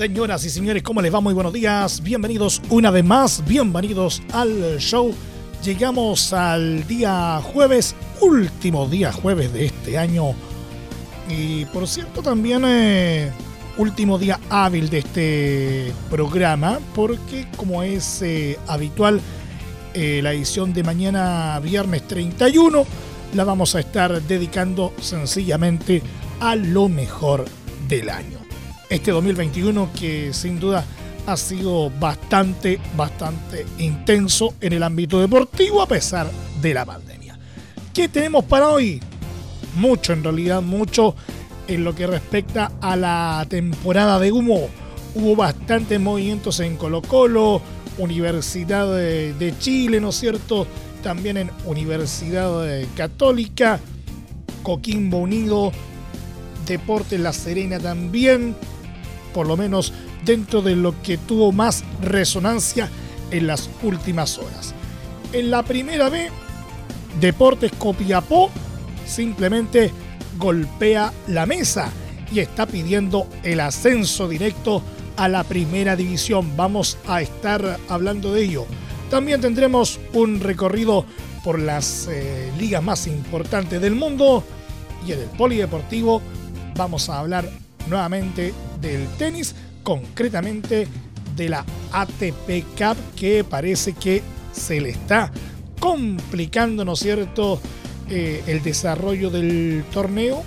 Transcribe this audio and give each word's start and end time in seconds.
Señoras 0.00 0.42
y 0.46 0.48
señores, 0.48 0.82
¿cómo 0.82 1.02
les 1.02 1.12
va? 1.12 1.20
Muy 1.20 1.34
buenos 1.34 1.52
días. 1.52 2.02
Bienvenidos 2.02 2.62
una 2.70 2.90
vez 2.90 3.04
más. 3.04 3.44
Bienvenidos 3.46 4.22
al 4.32 4.78
show. 4.78 5.14
Llegamos 5.62 6.32
al 6.32 6.86
día 6.86 7.38
jueves, 7.42 7.94
último 8.22 8.88
día 8.88 9.12
jueves 9.12 9.52
de 9.52 9.66
este 9.66 9.98
año. 9.98 10.32
Y 11.28 11.66
por 11.66 11.86
cierto, 11.86 12.22
también 12.22 12.62
eh, 12.64 13.30
último 13.76 14.16
día 14.16 14.40
hábil 14.48 14.88
de 14.88 14.98
este 15.00 15.92
programa, 16.08 16.78
porque 16.94 17.46
como 17.58 17.82
es 17.82 18.22
eh, 18.22 18.58
habitual, 18.68 19.20
eh, 19.92 20.20
la 20.22 20.32
edición 20.32 20.72
de 20.72 20.82
mañana 20.82 21.60
viernes 21.62 22.08
31 22.08 22.86
la 23.34 23.44
vamos 23.44 23.74
a 23.74 23.80
estar 23.80 24.22
dedicando 24.22 24.94
sencillamente 24.98 26.02
a 26.40 26.56
lo 26.56 26.88
mejor 26.88 27.44
del 27.86 28.08
año. 28.08 28.49
Este 28.90 29.12
2021 29.12 29.88
que 29.98 30.32
sin 30.32 30.58
duda 30.58 30.84
ha 31.24 31.36
sido 31.36 31.90
bastante, 32.00 32.80
bastante 32.96 33.64
intenso 33.78 34.54
en 34.60 34.72
el 34.72 34.82
ámbito 34.82 35.20
deportivo 35.20 35.80
a 35.80 35.86
pesar 35.86 36.28
de 36.60 36.74
la 36.74 36.84
pandemia. 36.84 37.38
¿Qué 37.94 38.08
tenemos 38.08 38.44
para 38.46 38.68
hoy? 38.68 39.00
Mucho, 39.76 40.12
en 40.12 40.24
realidad, 40.24 40.60
mucho 40.60 41.14
en 41.68 41.84
lo 41.84 41.94
que 41.94 42.08
respecta 42.08 42.72
a 42.80 42.96
la 42.96 43.46
temporada 43.48 44.18
de 44.18 44.32
humo. 44.32 44.68
Hubo 45.14 45.36
bastantes 45.36 46.00
movimientos 46.00 46.58
en 46.58 46.76
Colo 46.76 47.00
Colo, 47.00 47.62
Universidad 47.96 48.92
de, 48.92 49.54
Chile, 49.60 50.00
¿no 50.00 50.08
es 50.08 50.16
cierto? 50.16 50.66
También 51.04 51.36
en 51.36 51.50
Universidad 51.64 52.66
Católica, 52.96 53.78
Coquimbo 54.64 55.18
Unido, 55.18 55.70
Deportes 56.66 57.20
La 57.20 57.32
Serena 57.32 57.78
también, 57.78 58.56
por 59.32 59.46
lo 59.46 59.56
menos 59.56 59.92
dentro 60.24 60.62
de 60.62 60.76
lo 60.76 61.00
que 61.02 61.18
tuvo 61.18 61.52
más 61.52 61.84
resonancia 62.02 62.88
en 63.30 63.46
las 63.46 63.70
últimas 63.82 64.38
horas. 64.38 64.74
En 65.32 65.50
la 65.50 65.62
primera 65.62 66.08
B, 66.08 66.28
Deportes 67.20 67.72
Copiapó 67.78 68.50
simplemente 69.06 69.90
golpea 70.38 71.12
la 71.28 71.46
mesa 71.46 71.90
y 72.32 72.40
está 72.40 72.66
pidiendo 72.66 73.26
el 73.42 73.60
ascenso 73.60 74.28
directo 74.28 74.82
a 75.16 75.28
la 75.28 75.44
primera 75.44 75.96
división. 75.96 76.56
Vamos 76.56 76.96
a 77.06 77.20
estar 77.20 77.78
hablando 77.88 78.32
de 78.32 78.44
ello. 78.44 78.66
También 79.10 79.40
tendremos 79.40 79.98
un 80.12 80.40
recorrido 80.40 81.04
por 81.44 81.58
las 81.58 82.08
eh, 82.10 82.50
ligas 82.58 82.82
más 82.82 83.06
importantes 83.06 83.80
del 83.80 83.94
mundo 83.94 84.44
y 85.06 85.12
en 85.12 85.20
el 85.20 85.28
polideportivo 85.30 86.22
vamos 86.76 87.08
a 87.08 87.18
hablar 87.18 87.50
nuevamente 87.88 88.54
del 88.80 89.06
tenis, 89.18 89.54
concretamente 89.82 90.86
de 91.36 91.48
la 91.48 91.64
ATP 91.92 92.64
Cup 92.76 92.96
que 93.16 93.44
parece 93.44 93.92
que 93.92 94.22
se 94.52 94.80
le 94.80 94.90
está 94.90 95.30
complicando, 95.78 96.84
¿no 96.84 96.92
es 96.92 97.00
cierto?, 97.00 97.60
eh, 98.08 98.42
el 98.48 98.62
desarrollo 98.62 99.30
del 99.30 99.84
torneo 99.92 100.42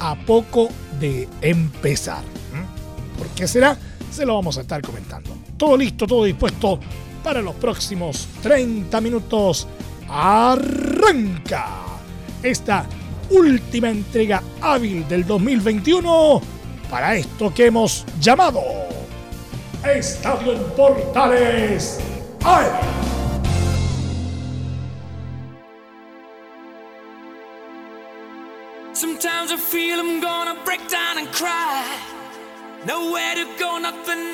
a 0.00 0.16
poco 0.16 0.68
de 0.98 1.28
empezar. 1.40 2.24
¿Por 3.16 3.28
qué 3.28 3.46
será? 3.46 3.76
Se 4.10 4.26
lo 4.26 4.34
vamos 4.34 4.58
a 4.58 4.62
estar 4.62 4.82
comentando. 4.82 5.30
Todo 5.56 5.76
listo, 5.76 6.06
todo 6.08 6.24
dispuesto 6.24 6.80
para 7.22 7.40
los 7.40 7.54
próximos 7.54 8.26
30 8.42 9.00
minutos. 9.00 9.68
¡Arranca! 10.08 11.68
Esta 12.42 12.84
última 13.30 13.90
entrega 13.90 14.42
hábil 14.60 15.06
del 15.06 15.24
2021 15.24 16.42
para 16.92 17.14
esto 17.14 17.54
que 17.54 17.64
hemos 17.64 18.04
llamado 18.20 18.62
Estadio 19.82 20.52
en 20.52 20.62
Portales. 20.76 21.98
¡Ay! 22.44 22.66
Sometimes 28.92 29.50
I 29.50 29.56
feel 29.56 30.00
I'm 30.00 30.20
gonna 30.20 30.54
break 30.66 30.86
down 30.90 31.16
and 31.16 31.28
cry. 31.32 31.82
Nowhere 32.84 33.36
to 33.36 33.46
go, 33.58 33.78
nothing 33.78 34.31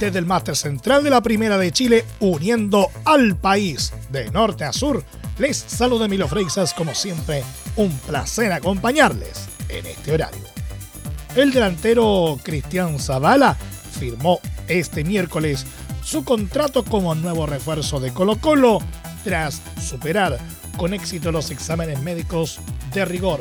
Desde 0.00 0.18
el 0.18 0.24
máster 0.24 0.56
central 0.56 1.04
de 1.04 1.10
la 1.10 1.20
Primera 1.20 1.58
de 1.58 1.72
Chile, 1.72 2.06
uniendo 2.20 2.88
al 3.04 3.36
país 3.36 3.92
de 4.10 4.30
norte 4.30 4.64
a 4.64 4.72
sur, 4.72 5.04
les 5.38 5.58
saluda 5.58 6.08
Milo 6.08 6.26
Freixas, 6.26 6.72
como 6.72 6.94
siempre, 6.94 7.44
un 7.76 7.92
placer 7.98 8.50
acompañarles 8.50 9.46
en 9.68 9.84
este 9.84 10.14
horario. 10.14 10.40
El 11.36 11.52
delantero 11.52 12.38
Cristian 12.42 12.98
Zavala 12.98 13.54
firmó 13.92 14.40
este 14.68 15.04
miércoles 15.04 15.66
su 16.02 16.24
contrato 16.24 16.82
como 16.82 17.14
nuevo 17.14 17.44
refuerzo 17.44 18.00
de 18.00 18.10
Colo 18.10 18.36
Colo 18.40 18.78
tras 19.22 19.60
superar 19.86 20.38
con 20.78 20.94
éxito 20.94 21.30
los 21.30 21.50
exámenes 21.50 22.00
médicos 22.00 22.58
de 22.94 23.04
rigor. 23.04 23.40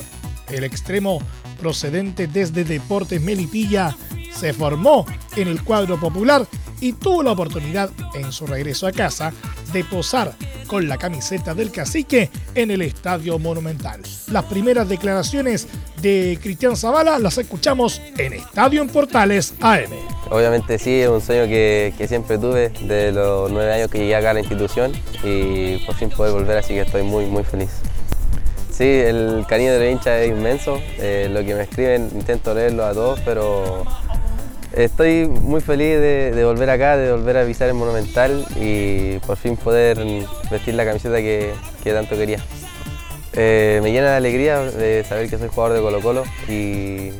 El 0.49 0.65
extremo 0.65 1.19
procedente 1.61 2.27
desde 2.27 2.65
Deportes 2.65 3.21
Melipilla 3.21 3.95
se 4.31 4.53
formó 4.53 5.05
en 5.35 5.47
el 5.47 5.63
cuadro 5.63 5.99
popular 5.99 6.45
y 6.81 6.93
tuvo 6.93 7.23
la 7.23 7.31
oportunidad 7.31 7.89
en 8.13 8.31
su 8.31 8.47
regreso 8.47 8.87
a 8.87 8.91
casa 8.91 9.33
de 9.73 9.83
posar 9.83 10.33
con 10.67 10.87
la 10.87 10.97
camiseta 10.97 11.53
del 11.53 11.71
cacique 11.71 12.29
en 12.55 12.71
el 12.71 12.81
Estadio 12.81 13.39
Monumental. 13.39 14.01
Las 14.31 14.45
primeras 14.45 14.87
declaraciones 14.87 15.67
de 16.01 16.37
Cristian 16.41 16.77
Zavala 16.77 17.19
las 17.19 17.37
escuchamos 17.37 18.01
en 18.17 18.33
Estadio 18.33 18.81
en 18.81 18.89
Portales 18.89 19.53
AM. 19.61 19.91
Obviamente 20.29 20.77
sí, 20.77 21.01
es 21.01 21.09
un 21.09 21.21
sueño 21.21 21.47
que, 21.47 21.93
siempre 22.07 22.37
tuve 22.37 22.69
de 22.69 23.11
los 23.11 23.51
nueve 23.51 23.73
años 23.73 23.89
que 23.89 23.97
llegué 23.97 24.15
acá 24.15 24.29
a 24.29 24.33
la 24.33 24.39
institución 24.41 24.91
y 25.23 25.77
por 25.85 25.95
fin 25.95 26.09
poder 26.09 26.33
volver, 26.33 26.57
así 26.57 26.73
que 26.73 26.81
estoy 26.81 27.03
muy, 27.03 27.25
muy 27.25 27.43
feliz. 27.43 27.69
Sí, 28.71 28.85
el 28.85 29.45
cariño 29.49 29.73
de 29.73 29.79
la 29.79 29.89
hincha 29.89 30.21
es 30.21 30.29
inmenso, 30.29 30.79
eh, 30.99 31.27
lo 31.29 31.43
que 31.43 31.53
me 31.53 31.63
escriben 31.63 32.09
intento 32.13 32.53
leerlo 32.53 32.85
a 32.85 32.93
todos, 32.93 33.19
pero 33.25 33.83
Estoy 34.73 35.25
muy 35.27 35.61
feliz 35.61 35.99
de, 35.99 36.43
volver 36.45 36.69
acá, 36.69 36.95
de 36.95 37.11
volver 37.11 37.37
a 37.37 37.45
pisar 37.45 37.67
el 37.69 37.73
Monumental 37.73 38.45
y 38.55 39.17
por 39.19 39.35
fin 39.35 39.57
poder 39.57 39.97
vestir 40.51 40.75
la 40.75 40.85
camiseta 40.85 41.17
que, 41.17 41.53
tanto 41.83 42.15
quería. 42.15 42.39
Eh, 43.33 43.79
me 43.81 43.91
llena 43.91 44.11
de 44.11 44.17
alegría 44.17 44.59
de 44.59 45.03
saber 45.03 45.29
que 45.29 45.37
soy 45.39 45.47
jugador 45.47 45.75
de 45.75 45.81
Colo 45.81 46.01
Colo 46.01 46.23
y, 46.47 47.11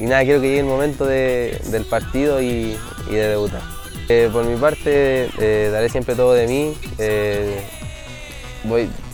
nada, 0.00 0.24
quiero 0.24 0.40
que 0.40 0.48
llegue 0.48 0.60
el 0.60 0.66
momento 0.66 1.06
del 1.06 1.86
partido 1.88 2.42
y, 2.42 2.76
de 3.08 3.28
debutar. 3.28 3.62
Eh, 4.08 4.28
por 4.32 4.44
mi 4.44 4.56
parte, 4.56 5.28
eh, 5.38 5.68
daré 5.70 5.88
siempre 5.88 6.16
todo 6.16 6.32
de 6.32 6.48
mí. 6.48 6.76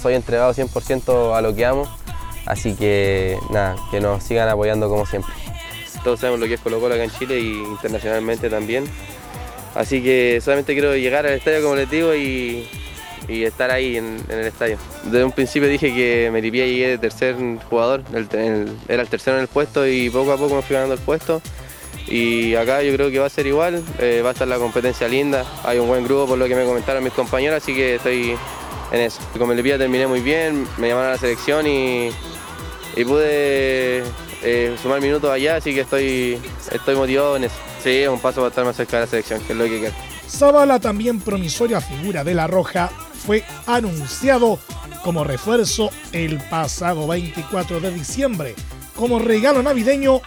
soy 0.01 0.15
entregado 0.15 0.55
100% 0.55 1.37
a 1.37 1.43
lo 1.43 1.55
que 1.55 1.67
amo, 1.67 1.87
así 2.47 2.75
que 2.75 3.37
nada, 3.51 3.77
que 3.91 4.01
nos 4.01 4.23
sigan 4.23 4.49
apoyando 4.49 4.89
como 4.89 5.05
siempre 5.05 5.35
todos 6.03 6.21
sabemos 6.21 6.41
lo 6.41 6.47
que 6.47 6.55
es 6.55 6.61
Colo 6.61 6.81
Colo 6.81 6.95
acá 6.95 7.05
en 7.05 7.11
Chile 7.11 7.41
y 7.41 7.53
internacionalmente 7.53 8.51
también. 8.51 8.85
Así 9.75 10.03
que 10.03 10.41
solamente 10.43 10.75
quiero 10.75 10.95
llegar 10.97 11.27
al 11.27 11.33
estadio 11.33 11.63
como 11.63 11.77
les 11.77 11.91
digo 11.91 12.15
y, 12.15 12.69
estar 13.29 13.71
ahí 13.71 13.97
en, 13.97 14.23
el 14.29 14.47
estadio. 14.47 14.77
Desde 15.05 15.25
un 15.25 15.33
principio 15.33 15.69
dije 15.69 15.95
que 15.95 16.25
me 16.27 16.33
Melipilla 16.33 16.67
llegué 16.67 16.89
de 16.89 16.99
tercer 16.99 17.37
jugador, 17.71 18.03
era 18.89 19.03
el 19.03 19.09
tercero 19.09 19.37
en 19.37 19.43
el 19.43 19.49
puesto 19.49 19.87
y 19.87 20.11
poco 20.11 20.33
a 20.33 20.37
poco 20.37 20.57
me 20.57 20.63
fui 20.63 20.75
ganando 20.75 20.95
el 20.95 21.01
puesto. 21.01 21.41
Y 22.09 22.55
acá 22.57 22.83
yo 22.83 22.93
creo 22.95 23.11
que 23.11 23.21
va 23.21 23.27
a 23.27 23.31
ser 23.31 23.47
igual, 23.47 23.83
eh, 23.99 24.21
va 24.23 24.31
a 24.31 24.33
estar 24.33 24.47
la 24.47 24.59
competencia 24.59 25.09
linda, 25.09 25.47
hay 25.63 25.79
un 25.79 25.87
buen 25.87 26.05
grupo 26.05 26.27
por 26.27 26.37
lo 26.37 26.47
que 26.47 26.55
me 26.55 26.65
comentaron 26.65 27.03
mis 27.03 27.13
compañeros, 27.13 27.63
así 27.63 27.75
que 27.75 27.95
estoy 27.95 28.37
en 28.91 29.01
eso. 29.01 29.21
Con 29.39 29.49
Melipilla 29.49 29.79
terminé 29.79 30.07
muy 30.07 30.21
bien, 30.21 30.67
me 30.77 30.89
llamaron 30.89 31.11
a 31.11 31.13
la 31.13 31.19
selección 31.19 31.67
y 31.67 32.11
pude 33.07 34.03
eh, 34.43 34.77
sumar 34.83 35.01
minutos 35.01 35.31
allá, 35.31 35.57
así 35.57 35.75
que 35.75 35.81
estoy, 35.81 36.39
estoy 36.71 36.95
motivado 36.95 37.37
en 37.37 37.45
eso. 37.45 37.55
Sí, 37.83 37.91
es 37.91 38.09
un 38.09 38.21
paso 38.21 38.37
para 38.37 38.49
estar 38.49 38.65
más 38.65 38.77
cerca 38.77 38.99
de 38.99 39.05
la 39.05 39.07
selección, 39.07 39.41
que 39.43 39.53
es 39.53 39.59
lo 39.59 39.65
que 39.65 39.79
quiero. 39.81 39.95
Zavala, 40.29 40.81
también 40.81 41.21
promisoria 41.21 41.81
figura 41.81 42.25
de 42.25 42.35
la 42.35 42.47
Roja, 42.47 42.91
fue 43.27 43.45
anunciado 43.67 44.59
como 45.05 45.25
refuerzo 45.25 45.91
el 46.13 46.39
pasado 46.49 47.07
24 47.07 47.81
de 47.81 47.93
diciembre, 47.93 48.55
como 48.97 49.19
regalo 49.19 49.63
navideño 49.63 50.21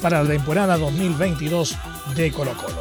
para 0.00 0.22
la 0.22 0.28
temporada 0.28 0.76
2022 0.76 1.76
de 2.14 2.32
Colo 2.32 2.54
Colo. 2.54 2.78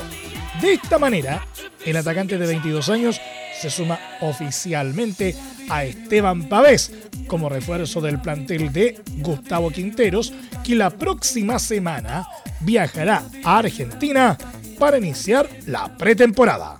De 0.62 0.74
esta 0.74 0.98
manera, 0.98 1.46
el 1.86 1.98
atacante 1.98 2.38
de 2.38 2.48
22 2.48 2.90
años 2.90 3.22
se 3.60 3.70
suma 3.70 4.00
oficialmente 4.22 5.36
a 5.70 5.84
Esteban 5.84 6.48
Pavés 6.48 6.92
como 7.28 7.50
refuerzo 7.50 8.02
del 8.02 8.22
plantel 8.22 8.72
de 8.72 9.02
Gustavo 9.18 9.70
Quinteros, 9.70 10.34
que 10.64 10.76
la 10.76 10.90
próxima 10.90 11.60
semana 11.60 12.28
viajará 12.62 13.24
a 13.44 13.58
Argentina 13.58 14.38
para 14.80 14.98
iniciar 14.98 15.50
la 15.66 15.98
pretemporada. 15.98 16.78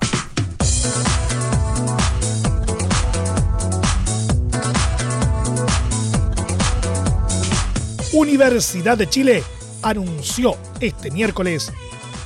Universidad 8.14 8.98
de 8.98 9.08
Chile 9.10 9.44
anunció 9.84 10.58
este 10.80 11.12
miércoles 11.12 11.72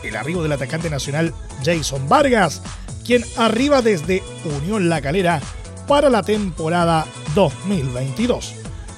el 0.04 0.16
arribo 0.16 0.42
del 0.44 0.52
atacante 0.52 0.90
nacional 0.90 1.34
Jason 1.64 2.08
Vargas, 2.08 2.62
quien 3.06 3.24
arriba 3.38 3.82
desde 3.82 4.24
Unión 4.44 4.90
La 4.90 5.02
Calera 5.02 5.42
para 5.88 6.10
la 6.10 6.24
temporada 6.24 7.06
2022. 7.36 8.54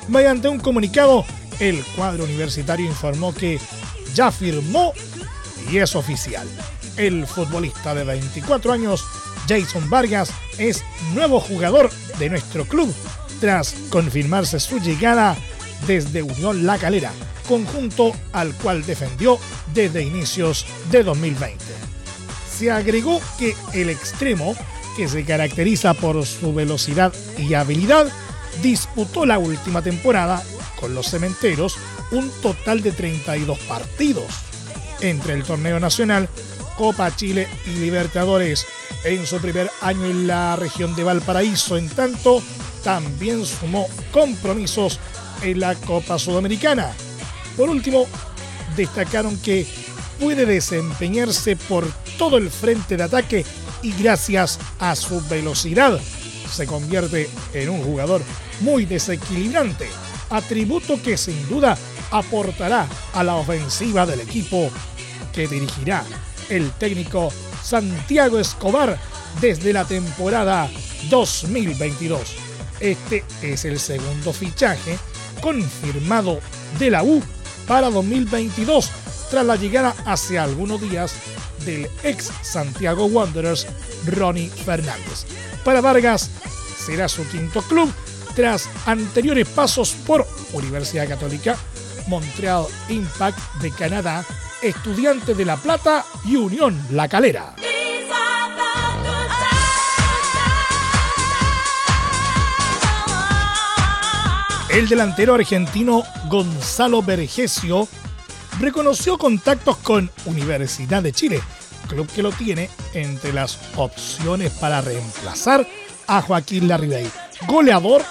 Mediante 0.08 0.50
un 0.50 0.60
comunicado, 0.60 1.26
el 1.60 1.84
cuadro 1.96 2.24
universitario 2.24 2.86
informó 2.86 3.34
que 3.34 3.60
ya 4.14 4.32
firmó 4.32 4.94
y 5.72 5.78
es 5.78 5.96
oficial. 5.96 6.48
El 6.98 7.26
futbolista 7.26 7.96
de 7.96 8.04
24 8.04 8.74
años, 8.74 9.04
Jason 9.48 9.90
Vargas, 9.90 10.32
es 10.58 10.84
nuevo 11.14 11.40
jugador 11.40 11.90
de 12.20 12.30
nuestro 12.30 12.66
club 12.66 12.94
tras 13.40 13.74
confirmarse 13.90 14.60
su 14.60 14.80
llegada 14.80 15.36
desde 15.88 16.22
Unión 16.22 16.66
La 16.66 16.78
Calera, 16.78 17.12
conjunto 17.48 18.14
al 18.32 18.54
cual 18.56 18.86
defendió 18.86 19.40
desde 19.74 20.04
inicios 20.04 20.66
de 20.92 21.04
2020. 21.04 21.93
Se 22.64 22.72
agregó 22.72 23.20
que 23.38 23.58
el 23.74 23.90
extremo, 23.90 24.56
que 24.96 25.10
se 25.10 25.26
caracteriza 25.26 25.94
por 25.94 26.26
su 26.26 26.54
velocidad 26.54 27.14
y 27.38 27.56
habilidad, 27.56 28.08
disputó 28.62 29.26
la 29.26 29.38
última 29.38 29.82
temporada 29.82 30.42
con 30.80 30.96
los 30.96 31.08
cementeros 31.10 31.76
un 32.12 32.32
total 32.42 32.82
de 32.82 32.94
32 32.94 33.60
partidos 33.68 34.28
entre 35.02 35.34
el 35.34 35.44
torneo 35.44 35.78
nacional, 35.78 36.30
Copa 36.78 37.14
Chile 37.14 37.50
y 37.66 37.80
Libertadores 37.80 38.66
en 39.04 39.28
su 39.28 39.40
primer 39.40 39.70
año 39.82 40.06
en 40.06 40.26
la 40.26 40.56
región 40.56 40.96
de 40.96 41.04
Valparaíso. 41.04 41.76
En 41.76 41.90
tanto, 41.90 42.42
también 42.82 43.46
sumó 43.46 43.90
compromisos 44.14 45.02
en 45.42 45.60
la 45.60 45.76
Copa 45.76 46.18
Sudamericana. 46.18 46.94
Por 47.58 47.70
último, 47.70 48.08
destacaron 48.78 49.38
que 49.42 49.68
puede 50.20 50.46
desempeñarse 50.46 51.56
por 51.56 51.86
todo 52.18 52.38
el 52.38 52.50
frente 52.50 52.98
de 52.98 53.04
ataque 53.04 53.46
y 53.82 53.92
gracias 53.94 54.60
a 54.80 54.96
su 54.96 55.22
velocidad 55.28 56.00
se 56.54 56.68
convierte 56.68 57.30
en 57.54 57.70
un 57.70 57.84
jugador 57.84 58.22
muy 58.62 58.86
desequilibrante, 58.86 59.88
atributo 60.30 61.02
que 61.02 61.18
sin 61.18 61.50
duda 61.50 61.78
aportará 62.12 62.88
a 63.14 63.24
la 63.24 63.36
ofensiva 63.36 64.06
del 64.06 64.22
equipo 64.22 64.70
que 65.34 65.48
dirigirá 65.48 66.04
el 66.50 66.72
técnico 66.74 67.32
Santiago 67.64 68.40
Escobar 68.40 69.00
desde 69.42 69.74
la 69.74 69.86
temporada 69.86 70.70
2022. 71.10 72.22
Este 72.80 73.24
es 73.42 73.66
el 73.66 73.80
segundo 73.80 74.32
fichaje 74.32 74.98
confirmado 75.42 76.40
de 76.78 76.92
la 76.92 77.04
U 77.04 77.22
para 77.68 77.90
2022 77.90 78.92
tras 79.34 79.48
la 79.48 79.56
llegada 79.56 79.96
hace 80.06 80.38
algunos 80.38 80.80
días 80.80 81.16
del 81.66 81.90
ex 82.04 82.30
Santiago 82.44 83.06
Wanderers 83.06 83.66
Ronnie 84.06 84.48
Fernández. 84.48 85.26
Para 85.66 85.82
Vargas 85.82 86.30
será 86.78 87.10
su 87.10 87.28
quinto 87.30 87.64
club 87.64 87.92
tras 88.36 88.70
anteriores 88.86 89.50
pasos 89.50 89.96
por 90.06 90.28
Universidad 90.52 91.10
Católica, 91.10 91.58
Montreal 92.06 92.66
Impact 92.90 93.40
de 93.60 93.72
Canadá, 93.72 94.24
Estudiante 94.62 95.34
de 95.34 95.46
La 95.46 95.58
Plata 95.58 96.06
y 96.26 96.36
Unión 96.36 96.80
La 96.92 97.08
Calera. 97.08 97.56
El 104.70 104.88
delantero 104.88 105.34
argentino 105.34 106.04
Gonzalo 106.30 107.02
Vergesio 107.02 107.88
reconoció 108.60 109.18
contactos 109.18 109.78
con 109.78 110.10
Universidad 110.26 111.04
de 111.04 111.12
Chile, 111.12 111.42
club 111.88 112.08
que 112.08 112.24
lo 112.24 112.32
tiene 112.32 112.70
entre 112.94 113.34
las 113.34 113.60
opciones 113.76 114.52
para 114.52 114.82
reemplazar 114.82 115.68
a 116.08 116.22
Joaquín 116.22 116.68
Larribey, 116.68 117.10
goleador 117.48 118.04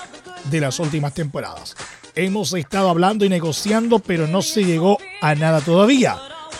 de 0.50 0.60
las 0.60 0.78
últimas 0.78 1.14
temporadas. 1.14 1.76
Hemos 2.14 2.52
estado 2.52 2.90
hablando 2.90 3.24
y 3.24 3.28
negociando, 3.28 3.98
pero 3.98 4.26
no 4.26 4.42
se 4.42 4.64
llegó 4.64 4.98
a 5.20 5.34
nada 5.34 5.60
todavía. 5.60 6.18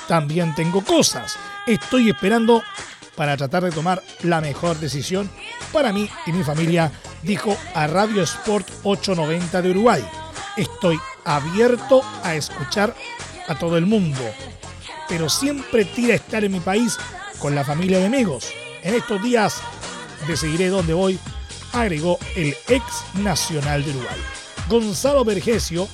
También 0.08 0.55
tengo 0.55 0.82
cosas. 0.82 1.37
Estoy 1.67 2.08
esperando 2.11 2.62
para 3.17 3.37
tratar 3.37 3.64
de 3.64 3.70
tomar 3.70 4.02
la 4.23 4.40
mejor 4.40 4.78
decisión 4.78 5.31
para 5.73 5.93
mí 5.93 6.08
y 6.26 6.32
mi 6.32 6.43
familia 6.43 6.90
dijo 7.23 7.56
a 7.75 7.87
Radio 7.87 8.23
Sport 8.23 8.69
890 8.82 9.62
de 9.62 9.70
Uruguay. 9.70 10.05
Estoy 10.56 10.99
abierto 11.25 12.02
a 12.23 12.35
escuchar 12.35 12.94
a 13.49 13.55
todo 13.55 13.77
el 13.77 13.87
mundo, 13.87 14.21
pero 15.09 15.29
siempre 15.29 15.85
tira 15.85 16.15
estar 16.15 16.44
en 16.44 16.53
mi 16.53 16.61
país 16.61 16.97
con 17.39 17.55
la 17.55 17.65
familia 17.65 17.99
de 17.99 18.06
amigos. 18.06 18.53
En 18.83 18.94
estos 18.94 19.23
días 19.23 19.61
decidiré 20.27 20.69
dónde 20.69 20.94
voy, 20.94 21.19
agregó 21.73 22.19
el 22.37 22.55
ex 22.69 22.85
nacional 23.15 23.85
de 23.85 23.91
Uruguay. 23.91 24.21
Gonzalo 24.69 25.25
Vergesio, 25.25 25.89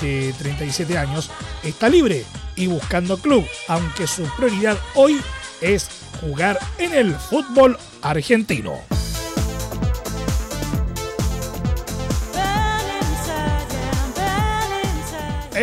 de 0.00 0.34
37 0.38 0.96
años, 0.98 1.30
está 1.62 1.88
libre 1.88 2.24
y 2.56 2.66
buscando 2.66 3.16
club, 3.16 3.44
aunque 3.68 4.06
su 4.06 4.24
prioridad 4.36 4.78
hoy 4.94 5.20
es 5.60 5.88
jugar 6.20 6.58
en 6.78 6.94
el 6.94 7.14
fútbol 7.14 7.78
argentino. 8.02 9.01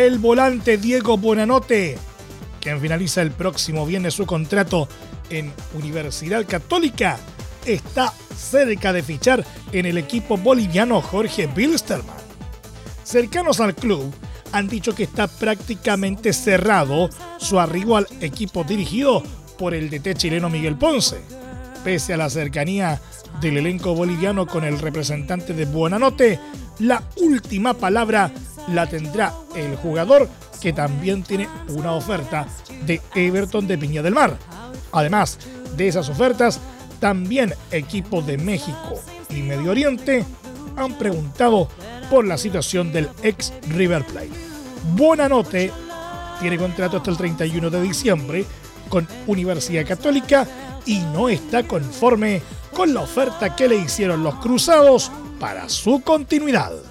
El 0.06 0.18
volante 0.18 0.78
Diego 0.78 1.18
Buenanote, 1.18 1.98
quien 2.60 2.80
finaliza 2.80 3.20
el 3.20 3.32
próximo 3.32 3.84
viernes 3.84 4.14
su 4.14 4.24
contrato 4.24 4.88
en 5.28 5.52
Universidad 5.74 6.46
Católica, 6.46 7.18
está 7.66 8.12
cerca 8.34 8.94
de 8.94 9.02
fichar 9.02 9.44
en 9.72 9.84
el 9.84 9.98
equipo 9.98 10.38
boliviano 10.38 11.02
Jorge 11.02 11.48
Bilsterman. 11.48 12.16
Cercanos 13.04 13.60
al 13.60 13.74
club 13.74 14.10
han 14.52 14.68
dicho 14.68 14.94
que 14.94 15.02
está 15.02 15.28
prácticamente 15.28 16.32
cerrado 16.32 17.10
su 17.38 17.60
arribo 17.60 17.98
al 17.98 18.06
equipo 18.20 18.64
dirigido 18.64 19.22
por 19.58 19.74
el 19.74 19.90
DT 19.90 20.14
chileno 20.14 20.48
Miguel 20.48 20.76
Ponce. 20.76 21.20
Pese 21.84 22.14
a 22.14 22.16
la 22.16 22.30
cercanía 22.30 23.00
del 23.42 23.58
elenco 23.58 23.94
boliviano 23.94 24.46
con 24.46 24.64
el 24.64 24.78
representante 24.78 25.52
de 25.52 25.66
Buenanote, 25.66 26.40
la 26.78 27.02
última 27.16 27.74
palabra 27.74 28.32
la 28.72 28.86
tendrá 28.86 29.34
el 29.54 29.76
jugador 29.76 30.28
que 30.60 30.72
también 30.72 31.22
tiene 31.22 31.48
una 31.68 31.92
oferta 31.92 32.46
de 32.84 33.00
Everton 33.14 33.66
de 33.66 33.78
Piña 33.78 34.02
del 34.02 34.14
Mar. 34.14 34.36
Además 34.92 35.38
de 35.76 35.88
esas 35.88 36.08
ofertas, 36.08 36.60
también 36.98 37.54
equipos 37.70 38.26
de 38.26 38.36
México 38.36 39.00
y 39.30 39.42
Medio 39.42 39.70
Oriente 39.70 40.24
han 40.76 40.98
preguntado 40.98 41.68
por 42.10 42.26
la 42.26 42.36
situación 42.36 42.92
del 42.92 43.08
ex 43.22 43.52
River 43.68 44.04
Plate. 44.04 44.30
Buenanote 44.94 45.72
tiene 46.40 46.58
contrato 46.58 46.98
hasta 46.98 47.10
el 47.10 47.16
31 47.16 47.70
de 47.70 47.82
diciembre 47.82 48.44
con 48.88 49.06
Universidad 49.26 49.86
Católica 49.86 50.46
y 50.84 50.98
no 50.98 51.28
está 51.28 51.62
conforme 51.62 52.42
con 52.74 52.92
la 52.92 53.02
oferta 53.02 53.54
que 53.54 53.68
le 53.68 53.76
hicieron 53.76 54.22
los 54.22 54.36
Cruzados 54.36 55.10
para 55.38 55.68
su 55.68 56.00
continuidad. 56.00 56.89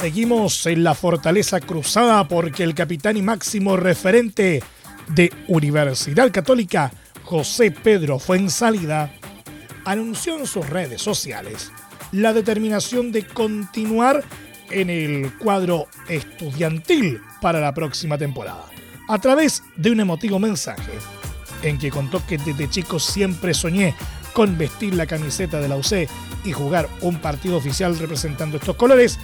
Seguimos 0.00 0.64
en 0.64 0.82
la 0.82 0.94
fortaleza 0.94 1.60
cruzada 1.60 2.26
porque 2.26 2.62
el 2.62 2.74
capitán 2.74 3.18
y 3.18 3.22
máximo 3.22 3.76
referente 3.76 4.62
de 5.08 5.30
Universidad 5.46 6.32
Católica, 6.32 6.90
José 7.22 7.70
Pedro 7.70 8.18
Fuensalida, 8.18 9.12
anunció 9.84 10.38
en 10.38 10.46
sus 10.46 10.66
redes 10.70 11.02
sociales 11.02 11.70
la 12.12 12.32
determinación 12.32 13.12
de 13.12 13.26
continuar 13.26 14.24
en 14.70 14.88
el 14.88 15.36
cuadro 15.36 15.86
estudiantil 16.08 17.20
para 17.42 17.60
la 17.60 17.74
próxima 17.74 18.16
temporada. 18.16 18.64
a 19.06 19.18
través 19.18 19.62
de 19.76 19.90
un 19.90 20.00
emotivo 20.00 20.38
mensaje 20.38 20.92
en 21.62 21.78
que 21.78 21.90
contó 21.90 22.24
que 22.26 22.38
desde 22.38 22.70
chico 22.70 22.98
siempre 22.98 23.52
soñé 23.52 23.94
con 24.32 24.56
vestir 24.58 24.94
la 24.94 25.06
camiseta 25.06 25.60
de 25.60 25.68
la 25.68 25.76
UC 25.76 26.08
y 26.44 26.52
jugar 26.52 26.88
un 27.02 27.20
partido 27.20 27.56
oficial 27.56 27.98
representando 27.98 28.56
estos 28.56 28.76
colores, 28.76 29.18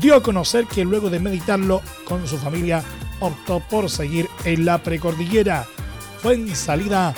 dio 0.00 0.14
a 0.14 0.22
conocer 0.22 0.66
que 0.66 0.84
luego 0.84 1.10
de 1.10 1.20
meditarlo 1.20 1.82
con 2.04 2.26
su 2.26 2.38
familia 2.38 2.82
optó 3.20 3.60
por 3.60 3.90
seguir 3.90 4.28
en 4.44 4.64
la 4.64 4.78
precordillera. 4.78 5.66
Fue 6.22 6.34
en 6.34 6.54
salida, 6.54 7.14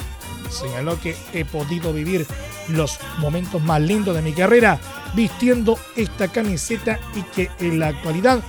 señaló 0.51 1.01
que 1.01 1.17
he 1.33 1.45
podido 1.45 1.93
vivir 1.93 2.27
los 2.69 2.99
momentos 3.19 3.63
más 3.63 3.81
lindos 3.81 4.15
de 4.15 4.23
mi 4.23 4.33
carrera 4.33 4.81
vistiendo 5.15 5.79
esta 5.95 6.29
camiseta 6.29 6.99
y 7.15 7.23
que 7.23 7.51
en 7.61 7.79
la 7.79 7.89
actualidad 7.89 8.41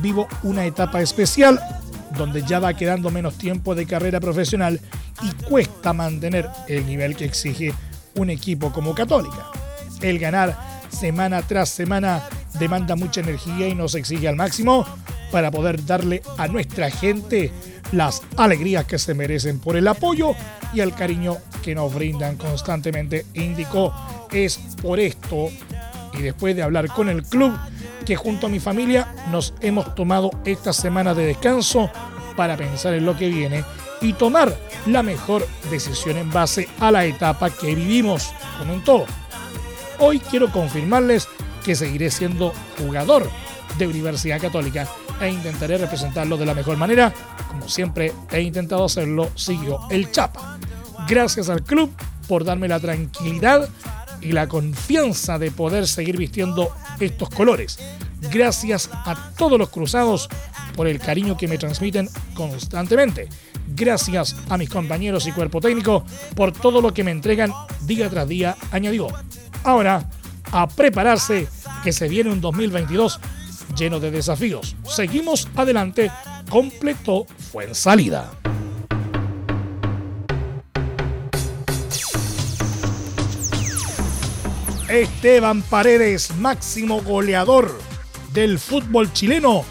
vivo 0.00 0.28
una 0.42 0.64
etapa 0.64 1.02
especial 1.02 1.60
donde 2.16 2.42
ya 2.42 2.58
va 2.58 2.74
quedando 2.74 3.10
menos 3.10 3.36
tiempo 3.36 3.74
de 3.74 3.86
carrera 3.86 4.20
profesional 4.20 4.80
y 5.22 5.30
cuesta 5.44 5.92
mantener 5.92 6.48
el 6.68 6.86
nivel 6.86 7.16
que 7.16 7.24
exige 7.24 7.74
un 8.16 8.30
equipo 8.30 8.72
como 8.72 8.94
Católica. 8.94 9.50
El 10.00 10.18
ganar 10.18 10.56
semana 10.88 11.42
tras 11.42 11.68
semana 11.68 12.22
demanda 12.58 12.96
mucha 12.96 13.20
energía 13.20 13.68
y 13.68 13.74
nos 13.74 13.94
exige 13.94 14.28
al 14.28 14.36
máximo 14.36 14.86
para 15.30 15.50
poder 15.50 15.84
darle 15.84 16.22
a 16.38 16.48
nuestra 16.48 16.90
gente 16.90 17.52
las 17.92 18.22
alegrías 18.36 18.84
que 18.84 18.98
se 18.98 19.14
merecen 19.14 19.60
por 19.60 19.76
el 19.76 19.86
apoyo 19.88 20.32
y 20.72 20.80
el 20.80 20.92
cariño 20.92 21.36
que 21.62 21.74
nos 21.74 21.94
brindan 21.94 22.36
constantemente, 22.36 23.26
indicó. 23.34 23.94
Es 24.32 24.58
por 24.82 24.98
esto 24.98 25.48
y 26.14 26.22
después 26.22 26.56
de 26.56 26.62
hablar 26.62 26.88
con 26.88 27.08
el 27.08 27.22
club 27.22 27.56
que 28.04 28.16
junto 28.16 28.46
a 28.46 28.50
mi 28.50 28.60
familia 28.60 29.08
nos 29.30 29.54
hemos 29.60 29.94
tomado 29.94 30.30
esta 30.44 30.72
semana 30.72 31.14
de 31.14 31.26
descanso 31.26 31.90
para 32.36 32.56
pensar 32.56 32.94
en 32.94 33.04
lo 33.06 33.16
que 33.16 33.28
viene 33.28 33.64
y 34.00 34.12
tomar 34.12 34.56
la 34.86 35.02
mejor 35.02 35.46
decisión 35.70 36.16
en 36.16 36.30
base 36.30 36.68
a 36.80 36.90
la 36.90 37.04
etapa 37.04 37.50
que 37.50 37.74
vivimos, 37.74 38.32
comentó. 38.58 39.04
Hoy 39.98 40.20
quiero 40.20 40.50
confirmarles 40.52 41.28
que 41.64 41.74
seguiré 41.74 42.10
siendo 42.10 42.52
jugador 42.78 43.28
de 43.78 43.86
Universidad 43.86 44.40
Católica 44.40 44.86
e 45.20 45.30
intentaré 45.30 45.78
representarlo 45.78 46.36
de 46.36 46.46
la 46.46 46.54
mejor 46.54 46.76
manera, 46.76 47.12
como 47.48 47.68
siempre 47.68 48.12
he 48.30 48.40
intentado 48.40 48.84
hacerlo, 48.84 49.30
siguió 49.34 49.80
el 49.90 50.10
Chapa. 50.10 50.58
Gracias 51.08 51.48
al 51.48 51.62
club 51.62 51.90
por 52.28 52.44
darme 52.44 52.68
la 52.68 52.80
tranquilidad 52.80 53.68
y 54.20 54.32
la 54.32 54.48
confianza 54.48 55.38
de 55.38 55.50
poder 55.50 55.86
seguir 55.86 56.16
vistiendo 56.16 56.70
estos 57.00 57.30
colores. 57.30 57.78
Gracias 58.32 58.90
a 58.92 59.32
todos 59.36 59.58
los 59.58 59.68
cruzados 59.68 60.28
por 60.74 60.86
el 60.86 60.98
cariño 60.98 61.36
que 61.36 61.48
me 61.48 61.58
transmiten 61.58 62.08
constantemente. 62.34 63.28
Gracias 63.68 64.36
a 64.48 64.56
mis 64.56 64.68
compañeros 64.68 65.26
y 65.26 65.32
cuerpo 65.32 65.60
técnico 65.60 66.04
por 66.34 66.52
todo 66.52 66.80
lo 66.80 66.94
que 66.94 67.04
me 67.04 67.10
entregan 67.10 67.52
día 67.82 68.08
tras 68.08 68.28
día, 68.28 68.56
añadió. 68.70 69.08
Ahora, 69.64 70.08
a 70.52 70.68
prepararse 70.68 71.48
que 71.82 71.92
se 71.92 72.08
viene 72.08 72.30
un 72.30 72.40
2022 72.40 73.20
lleno 73.76 74.00
de 74.00 74.10
desafíos. 74.10 74.76
Seguimos 74.84 75.48
adelante, 75.56 76.10
completo 76.48 77.26
fue 77.50 77.74
salida. 77.74 78.32
Esteban 84.88 85.62
Paredes, 85.62 86.34
máximo 86.36 87.02
goleador 87.02 87.76
del 88.32 88.58
fútbol 88.60 89.12
chileno, 89.12 89.64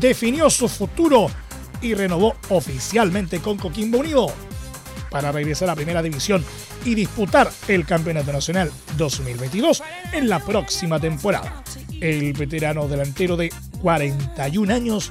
definió 0.00 0.48
su 0.48 0.66
futuro 0.68 1.30
y 1.80 1.94
renovó 1.94 2.36
oficialmente 2.48 3.40
con 3.40 3.56
Coquimbo 3.56 3.98
Unido 3.98 4.32
para 5.10 5.32
regresar 5.32 5.70
a 5.70 5.74
Primera 5.74 6.02
División 6.02 6.44
y 6.84 6.94
disputar 6.94 7.50
el 7.68 7.86
Campeonato 7.86 8.32
Nacional 8.32 8.70
2022 8.96 9.82
en 10.12 10.28
la 10.28 10.40
próxima 10.40 11.00
temporada. 11.00 11.62
El 12.00 12.32
veterano 12.32 12.88
delantero 12.88 13.36
de 13.36 13.52
41 13.80 14.74
años 14.74 15.10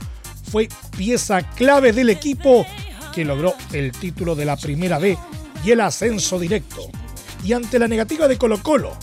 fue 0.52 0.70
pieza 0.96 1.42
clave 1.42 1.92
del 1.92 2.10
equipo 2.10 2.66
que 3.14 3.26
logró 3.26 3.56
el 3.74 3.92
título 3.92 4.36
de 4.36 4.46
la 4.46 4.58
Primera 4.58 5.00
B 5.00 5.18
y 5.64 5.72
el 5.72 5.82
ascenso 5.82 6.40
directo. 6.40 6.90
Y 7.44 7.54
ante 7.54 7.80
la 7.80 7.88
negativa 7.88 8.28
de 8.28 8.38
Colo 8.38 8.62
Colo 8.62 8.98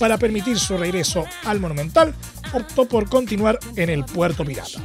para 0.00 0.16
permitir 0.16 0.58
su 0.58 0.78
regreso 0.78 1.26
al 1.44 1.60
Monumental, 1.60 2.14
optó 2.54 2.86
por 2.86 3.08
continuar 3.08 3.58
en 3.76 3.90
el 3.90 4.04
Puerto 4.04 4.44
Pirata. 4.44 4.80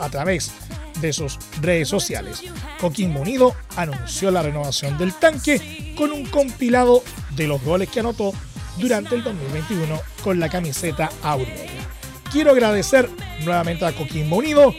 A 0.00 0.08
través 0.08 0.50
de 0.65 0.65
sus 1.12 1.38
redes 1.60 1.88
sociales, 1.88 2.42
Coquimbo 2.80 3.20
Unido 3.20 3.54
anunció 3.76 4.30
la 4.30 4.42
renovación 4.42 4.98
del 4.98 5.14
tanque 5.14 5.94
con 5.96 6.12
un 6.12 6.26
compilado 6.26 7.02
de 7.34 7.46
los 7.46 7.62
goles 7.62 7.88
que 7.88 8.00
anotó 8.00 8.32
durante 8.78 9.14
el 9.14 9.22
2021 9.22 10.00
con 10.22 10.40
la 10.40 10.48
camiseta 10.48 11.10
aurenegra. 11.22 11.86
Quiero 12.32 12.50
agradecer 12.50 13.08
nuevamente 13.44 13.84
a 13.84 13.92
Coquimbo 13.92 14.36
Unido 14.36 14.74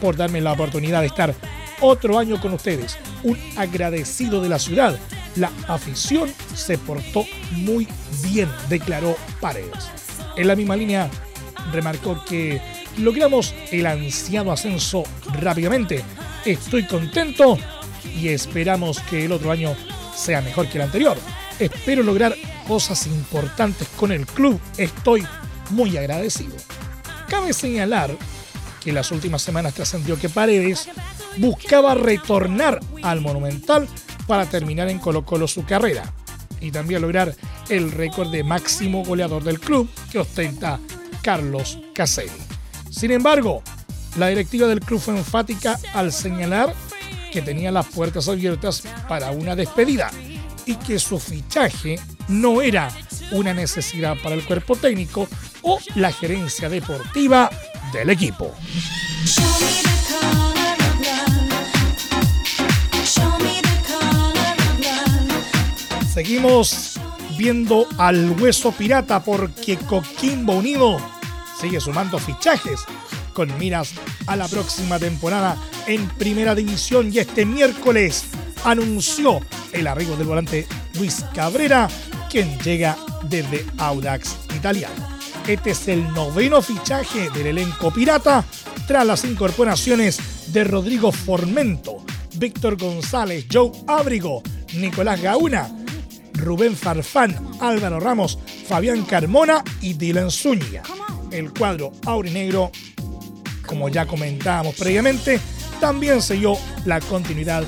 por 0.00 0.16
darme 0.16 0.40
la 0.40 0.52
oportunidad 0.52 1.00
de 1.00 1.06
estar 1.06 1.34
otro 1.80 2.18
año 2.18 2.40
con 2.40 2.52
ustedes. 2.52 2.98
Un 3.22 3.38
agradecido 3.56 4.42
de 4.42 4.48
la 4.48 4.58
ciudad. 4.58 4.98
La 5.36 5.50
afición 5.68 6.30
se 6.54 6.76
portó 6.78 7.24
muy 7.52 7.86
bien, 8.22 8.48
declaró 8.68 9.16
Paredes. 9.40 9.90
En 10.36 10.48
la 10.48 10.56
misma 10.56 10.76
línea, 10.76 11.08
remarcó 11.72 12.24
que 12.24 12.60
logramos 12.98 13.54
el 13.70 13.86
ansiado 13.86 14.52
ascenso 14.52 15.04
rápidamente. 15.40 16.02
Estoy 16.44 16.86
contento 16.86 17.58
y 18.16 18.28
esperamos 18.28 19.00
que 19.00 19.24
el 19.24 19.32
otro 19.32 19.50
año 19.50 19.74
sea 20.14 20.40
mejor 20.40 20.68
que 20.68 20.78
el 20.78 20.84
anterior. 20.84 21.16
Espero 21.58 22.02
lograr 22.02 22.34
cosas 22.66 23.06
importantes 23.06 23.88
con 23.96 24.12
el 24.12 24.26
club. 24.26 24.60
Estoy 24.76 25.26
muy 25.70 25.96
agradecido. 25.96 26.56
Cabe 27.28 27.52
señalar 27.52 28.10
que 28.82 28.92
las 28.92 29.10
últimas 29.10 29.42
semanas 29.42 29.74
trascendió 29.74 30.18
que 30.18 30.28
Paredes 30.28 30.88
buscaba 31.36 31.94
retornar 31.94 32.80
al 33.02 33.20
Monumental 33.20 33.88
para 34.26 34.46
terminar 34.46 34.88
en 34.88 34.98
Colo 34.98 35.24
Colo 35.24 35.48
su 35.48 35.64
carrera 35.64 36.12
y 36.60 36.70
también 36.70 37.02
lograr 37.02 37.34
el 37.68 37.90
récord 37.90 38.30
de 38.30 38.44
máximo 38.44 39.04
goleador 39.04 39.42
del 39.42 39.60
club 39.60 39.88
que 40.10 40.18
ostenta 40.18 40.78
Carlos 41.22 41.78
Caselli. 41.94 42.41
Sin 42.92 43.10
embargo, 43.10 43.62
la 44.16 44.28
directiva 44.28 44.68
del 44.68 44.80
club 44.80 45.00
fue 45.00 45.16
enfática 45.16 45.78
al 45.94 46.12
señalar 46.12 46.74
que 47.32 47.40
tenía 47.40 47.72
las 47.72 47.86
puertas 47.86 48.28
abiertas 48.28 48.82
para 49.08 49.30
una 49.30 49.56
despedida 49.56 50.10
y 50.66 50.76
que 50.76 50.98
su 50.98 51.18
fichaje 51.18 51.98
no 52.28 52.60
era 52.60 52.90
una 53.32 53.54
necesidad 53.54 54.14
para 54.22 54.34
el 54.34 54.44
cuerpo 54.44 54.76
técnico 54.76 55.26
o 55.62 55.78
la 55.94 56.12
gerencia 56.12 56.68
deportiva 56.68 57.50
del 57.94 58.10
equipo. 58.10 58.54
Seguimos 66.12 67.00
viendo 67.38 67.86
al 67.96 68.30
hueso 68.38 68.70
pirata 68.70 69.24
porque 69.24 69.78
Coquimbo 69.78 70.52
Unido 70.52 71.00
sigue 71.62 71.80
sumando 71.80 72.18
fichajes 72.18 72.80
con 73.34 73.56
miras 73.56 73.94
a 74.26 74.34
la 74.34 74.48
próxima 74.48 74.98
temporada 74.98 75.56
en 75.86 76.08
Primera 76.08 76.56
División 76.56 77.12
y 77.12 77.20
este 77.20 77.46
miércoles 77.46 78.24
anunció 78.64 79.38
el 79.72 79.86
arribo 79.86 80.16
del 80.16 80.26
volante 80.26 80.66
Luis 80.98 81.24
Cabrera, 81.32 81.88
quien 82.28 82.58
llega 82.58 82.98
desde 83.28 83.64
Audax 83.78 84.36
Italiano. 84.56 84.94
Este 85.46 85.70
es 85.70 85.86
el 85.86 86.12
noveno 86.12 86.62
fichaje 86.62 87.30
del 87.30 87.46
elenco 87.46 87.92
pirata 87.92 88.44
tras 88.88 89.06
las 89.06 89.24
incorporaciones 89.24 90.52
de 90.52 90.64
Rodrigo 90.64 91.12
Formento, 91.12 92.04
Víctor 92.34 92.76
González, 92.76 93.46
Joe 93.50 93.70
Ábrigo, 93.86 94.42
Nicolás 94.74 95.22
Gauna, 95.22 95.70
Rubén 96.34 96.74
Farfán, 96.74 97.36
Álvaro 97.60 98.00
Ramos, 98.00 98.36
Fabián 98.66 99.04
Carmona 99.04 99.62
y 99.80 99.94
Dylan 99.94 100.32
Zúñiga. 100.32 100.82
El 101.32 101.52
cuadro 101.52 101.92
aurinegro, 102.06 102.70
como 103.66 103.88
ya 103.88 104.06
comentábamos 104.06 104.74
previamente, 104.74 105.40
también 105.80 106.20
selló 106.22 106.56
la 106.84 107.00
continuidad 107.00 107.64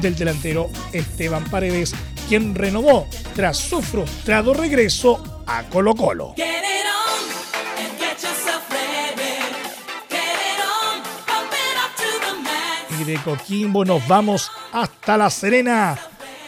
del 0.00 0.14
delantero 0.14 0.70
Esteban 0.92 1.44
Paredes, 1.50 1.94
quien 2.28 2.54
renovó 2.54 3.08
tras 3.34 3.56
su 3.56 3.82
frustrado 3.82 4.54
regreso 4.54 5.42
a 5.46 5.62
Colo 5.64 5.94
Colo. 5.94 6.34
Y 12.98 13.04
de 13.04 13.16
Coquimbo 13.22 13.84
nos 13.84 14.06
vamos 14.06 14.50
hasta 14.72 15.16
La 15.16 15.30
Serena 15.30 15.98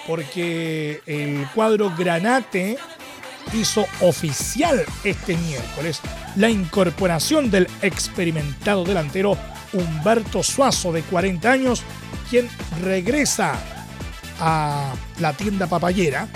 porque 0.08 1.02
el 1.04 1.46
cuadro 1.54 1.92
Granate 1.96 2.78
hizo 3.54 3.86
oficial 4.00 4.84
este 5.04 5.36
miércoles 5.36 6.00
la 6.36 6.50
incorporación 6.50 7.50
del 7.50 7.68
experimentado 7.82 8.84
delantero 8.84 9.36
Humberto 9.72 10.42
Suazo 10.42 10.92
de 10.92 11.02
40 11.02 11.50
años, 11.50 11.82
quien 12.30 12.48
regresa 12.82 13.54
a 14.40 14.94
la 15.20 15.32
tienda 15.32 15.66
papayera 15.66 16.28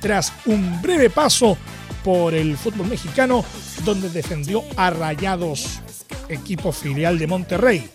tras 0.00 0.32
un 0.46 0.80
breve 0.80 1.10
paso 1.10 1.56
por 2.02 2.34
el 2.34 2.56
fútbol 2.56 2.88
mexicano 2.88 3.44
donde 3.84 4.08
defendió 4.08 4.62
a 4.76 4.90
Rayados, 4.90 5.80
equipo 6.28 6.72
filial 6.72 7.18
de 7.18 7.26
Monterrey. 7.26 7.90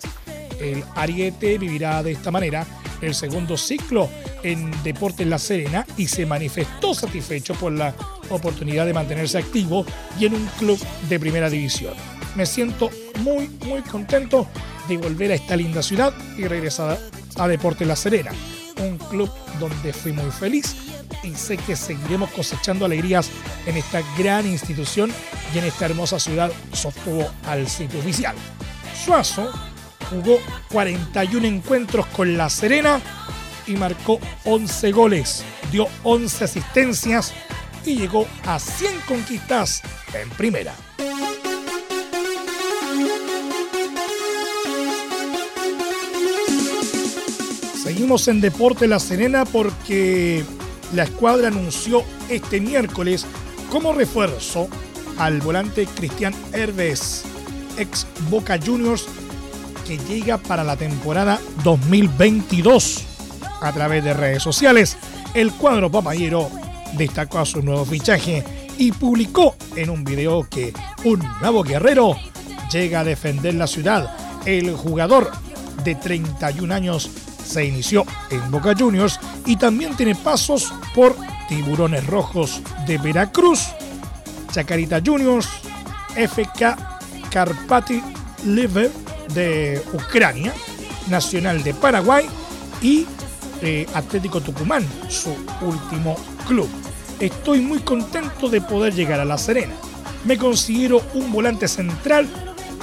El 0.60 0.84
Ariete 0.96 1.58
vivirá 1.58 2.02
de 2.04 2.12
esta 2.12 2.32
manera 2.32 2.66
el 3.02 3.14
segundo 3.14 3.58
ciclo 3.58 4.10
en 4.44 4.72
Deportes 4.84 5.28
La 5.28 5.38
Serena 5.38 5.86
y 5.98 6.08
se 6.08 6.26
manifestó 6.26 6.94
satisfecho 6.94 7.54
por 7.56 7.72
la 7.72 7.94
oportunidad 8.30 8.86
de 8.86 8.94
mantenerse 8.94 9.38
activo 9.38 9.86
y 10.20 10.26
en 10.26 10.36
un 10.36 10.46
club 10.58 10.80
de 11.10 11.20
primera 11.20 11.50
división. 11.50 11.94
Me 12.36 12.46
siento 12.46 12.90
muy, 13.20 13.50
muy 13.66 13.82
contento 13.82 14.48
de 14.88 14.98
volver 14.98 15.32
a 15.32 15.36
esta 15.36 15.56
linda 15.56 15.82
ciudad 15.82 16.14
y 16.38 16.46
regresar 16.46 17.00
a 17.38 17.48
Deportes 17.48 17.88
La 17.88 17.96
Serena, 17.96 18.32
un 18.82 18.98
club 18.98 19.30
donde 19.60 19.94
fui 19.94 20.12
muy 20.12 20.32
feliz 20.32 20.76
y 21.24 21.34
sé 21.34 21.58
que 21.58 21.76
seguiremos 21.76 22.30
cosechando 22.32 22.86
alegrías 22.86 23.30
en 23.66 23.78
esta 23.78 24.02
gran 24.18 24.46
institución 24.46 25.12
y 25.54 25.58
en 25.58 25.66
esta 25.66 25.86
hermosa 25.86 26.20
ciudad, 26.20 26.52
sostuvo 26.74 27.28
al 27.48 27.68
sitio 27.68 28.00
oficial. 28.00 28.36
Suazo 29.04 29.52
jugó 30.10 30.40
41 30.72 31.46
encuentros 31.46 32.06
con 32.08 32.38
La 32.38 32.50
Serena 32.50 33.00
y 33.68 33.76
marcó 33.76 34.20
11 34.46 34.92
goles, 34.92 35.44
dio 35.72 35.88
11 36.04 36.44
asistencias 36.44 37.34
y 37.86 37.98
llegó 37.98 38.28
a 38.46 38.60
100 38.60 39.00
conquistas 39.08 39.82
en 40.14 40.30
primera. 40.32 40.74
Seguimos 47.84 48.28
en 48.28 48.42
Deporte 48.42 48.88
La 48.88 49.00
Serena 49.00 49.46
porque 49.46 50.44
la 50.94 51.04
escuadra 51.04 51.50
anunció 51.50 52.04
este 52.30 52.60
miércoles 52.60 53.26
como 53.72 53.94
refuerzo 53.94 54.68
al 55.18 55.40
volante 55.40 55.86
Cristian 55.86 56.34
Herves, 56.52 57.24
ex 57.78 58.08
Boca 58.30 58.60
Juniors, 58.64 59.06
que 59.86 59.98
llega 60.00 60.38
para 60.38 60.64
la 60.64 60.76
temporada 60.76 61.40
2022. 61.64 63.06
A 63.62 63.72
través 63.72 64.04
de 64.04 64.14
redes 64.14 64.44
sociales, 64.44 64.98
el 65.34 65.52
cuadro 65.54 65.92
papayero 65.92 66.50
destacó 66.94 67.40
a 67.40 67.46
su 67.46 67.62
nuevo 67.62 67.86
fichaje 67.86 68.44
y 68.78 68.92
publicó 68.92 69.56
en 69.76 69.90
un 69.90 70.04
video 70.04 70.48
que 70.50 70.74
un 71.04 71.20
nuevo 71.40 71.64
guerrero 71.64 72.16
llega 72.72 73.02
a 73.02 73.04
defender 73.04 73.54
la 73.54 73.68
ciudad. 73.68 74.16
El 74.46 74.76
jugador 74.76 75.32
de 75.84 75.96
31 75.96 76.74
años 76.74 77.10
se 77.46 77.66
inició 77.66 78.06
en 78.32 78.52
Boca 78.52 78.74
Juniors 78.78 79.20
y 79.46 79.56
también 79.56 79.96
tiene 79.96 80.16
pasos 80.16 80.74
por 80.94 81.16
Tiburones 81.48 82.06
Rojos 82.08 82.62
de 82.88 82.98
Veracruz, 82.98 83.68
Chacarita 84.52 85.00
Juniors, 85.06 85.48
FK 86.16 86.76
Karpaty 87.30 88.02
Liver 88.46 89.05
de 89.34 89.82
Ucrania, 89.94 90.54
Nacional 91.08 91.64
de 91.64 91.74
Paraguay 91.74 92.26
y 92.82 93.06
eh, 93.62 93.86
Atlético 93.94 94.42
Tucumán, 94.42 94.86
su 95.10 95.36
último 95.62 96.16
club. 96.48 96.70
Estoy 97.20 97.62
muy 97.62 97.80
contento 97.80 98.50
de 98.50 98.62
poder 98.62 98.94
llegar 98.94 99.20
a 99.20 99.26
La 99.26 99.38
Serena. 99.38 99.74
Me 100.26 100.38
considero 100.38 101.02
un 101.14 101.32
volante 101.32 101.68
central 101.68 102.28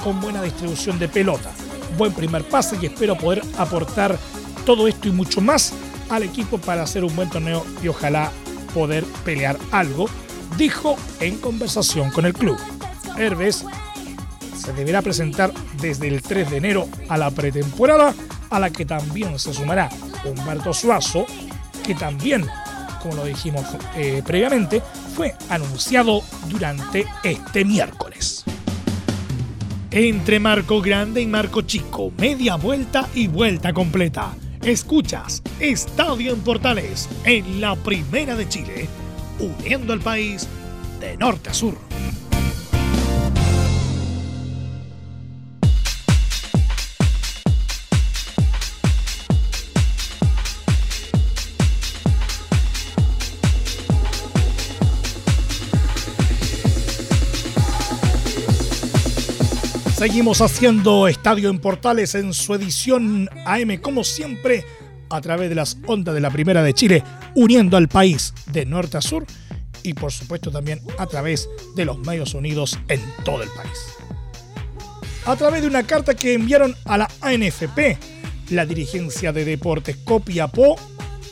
con 0.03 0.19
buena 0.19 0.41
distribución 0.41 0.97
de 0.99 1.07
pelota, 1.07 1.51
buen 1.97 2.13
primer 2.13 2.43
pase 2.43 2.77
y 2.81 2.87
espero 2.87 3.17
poder 3.17 3.41
aportar 3.57 4.17
todo 4.65 4.87
esto 4.87 5.07
y 5.07 5.11
mucho 5.11 5.41
más 5.41 5.73
al 6.09 6.23
equipo 6.23 6.57
para 6.57 6.83
hacer 6.83 7.03
un 7.03 7.15
buen 7.15 7.29
torneo 7.29 7.65
y 7.81 7.87
ojalá 7.87 8.31
poder 8.73 9.03
pelear 9.23 9.57
algo, 9.71 10.09
dijo 10.57 10.97
en 11.19 11.37
conversación 11.37 12.11
con 12.11 12.25
el 12.25 12.33
club. 12.33 12.57
Herves 13.17 13.65
se 14.63 14.71
deberá 14.73 15.01
presentar 15.01 15.51
desde 15.81 16.07
el 16.07 16.21
3 16.21 16.49
de 16.49 16.57
enero 16.57 16.87
a 17.09 17.17
la 17.17 17.31
pretemporada, 17.31 18.13
a 18.49 18.59
la 18.59 18.69
que 18.69 18.85
también 18.85 19.37
se 19.37 19.53
sumará 19.53 19.89
Humberto 20.23 20.73
Suazo, 20.73 21.25
que 21.85 21.93
también, 21.95 22.45
como 23.01 23.15
lo 23.15 23.25
dijimos 23.25 23.65
eh, 23.95 24.23
previamente, 24.25 24.81
fue 25.15 25.35
anunciado 25.49 26.21
durante 26.47 27.05
este 27.23 27.65
miércoles. 27.65 28.45
Entre 29.91 30.39
Marco 30.39 30.81
Grande 30.81 31.21
y 31.21 31.27
Marco 31.27 31.61
Chico, 31.61 32.11
media 32.17 32.55
vuelta 32.55 33.09
y 33.13 33.27
vuelta 33.27 33.73
completa. 33.73 34.33
Escuchas 34.63 35.43
Estadio 35.59 36.33
en 36.33 36.39
Portales 36.39 37.09
en 37.25 37.59
la 37.59 37.75
Primera 37.75 38.35
de 38.35 38.47
Chile, 38.47 38.87
uniendo 39.39 39.91
al 39.91 39.99
país 39.99 40.47
de 41.01 41.17
norte 41.17 41.49
a 41.49 41.53
sur. 41.53 41.77
Seguimos 60.03 60.41
haciendo 60.41 61.07
Estadio 61.07 61.49
en 61.49 61.59
Portales 61.59 62.13
en 62.13 62.33
su 62.33 62.53
edición 62.53 63.29
AM, 63.45 63.77
como 63.77 64.03
siempre, 64.03 64.65
a 65.09 65.21
través 65.21 65.47
de 65.47 65.55
las 65.55 65.77
ondas 65.87 66.13
de 66.13 66.19
la 66.19 66.29
Primera 66.29 66.61
de 66.61 66.73
Chile, 66.73 67.01
uniendo 67.35 67.77
al 67.77 67.87
país 67.87 68.33
de 68.51 68.65
norte 68.65 68.97
a 68.97 69.01
sur 69.01 69.25
y 69.81 69.93
por 69.93 70.11
supuesto 70.11 70.51
también 70.51 70.81
a 70.97 71.07
través 71.07 71.47
de 71.77 71.85
los 71.85 71.99
medios 71.99 72.33
unidos 72.33 72.77
en 72.89 72.99
todo 73.23 73.43
el 73.43 73.49
país. 73.51 73.79
A 75.25 75.37
través 75.37 75.61
de 75.61 75.69
una 75.69 75.83
carta 75.83 76.13
que 76.15 76.33
enviaron 76.33 76.75
a 76.83 76.97
la 76.97 77.09
ANFP, 77.21 77.97
la 78.49 78.65
dirigencia 78.65 79.31
de 79.31 79.45
Deportes 79.45 79.95
Copiapó, 80.03 80.75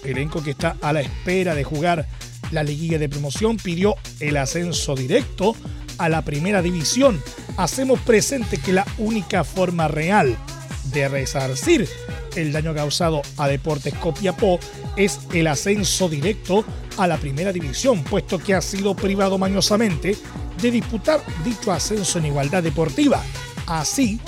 elenco 0.05 0.41
que 0.41 0.51
está 0.51 0.77
a 0.81 0.93
la 0.93 1.01
espera 1.01 1.55
de 1.55 1.65
jugar 1.65 2.07
la 2.51 2.63
liguilla 2.63 2.99
de 2.99 3.09
promoción, 3.09 3.57
pidió 3.57 3.95
el 4.21 4.37
ascenso 4.37 4.95
directo 4.95 5.57
a 5.97 6.07
la 6.07 6.21
primera 6.21 6.61
división 6.61 7.21
hacemos 7.57 7.99
presente 7.99 8.57
que 8.57 8.73
la 8.73 8.85
única 8.97 9.43
forma 9.43 9.87
real 9.87 10.37
de 10.85 11.07
resarcir 11.07 11.87
el 12.35 12.51
daño 12.51 12.73
causado 12.73 13.21
a 13.37 13.47
Deportes 13.47 13.93
Copiapó 13.95 14.59
es 14.95 15.19
el 15.33 15.47
ascenso 15.47 16.09
directo 16.09 16.65
a 16.97 17.07
la 17.07 17.17
primera 17.17 17.51
división, 17.51 18.03
puesto 18.03 18.39
que 18.39 18.53
ha 18.53 18.61
sido 18.61 18.95
privado 18.95 19.37
mañosamente 19.37 20.17
de 20.61 20.71
disputar 20.71 21.21
dicho 21.43 21.71
ascenso 21.71 22.19
en 22.19 22.27
igualdad 22.27 22.63
deportiva. 22.63 23.21
Así, 23.67 24.19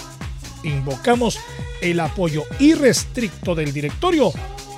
invocamos 0.64 1.40
el 1.82 2.00
apoyo 2.00 2.44
irrestricto 2.60 3.56
del 3.56 3.74
directorio 3.74 4.32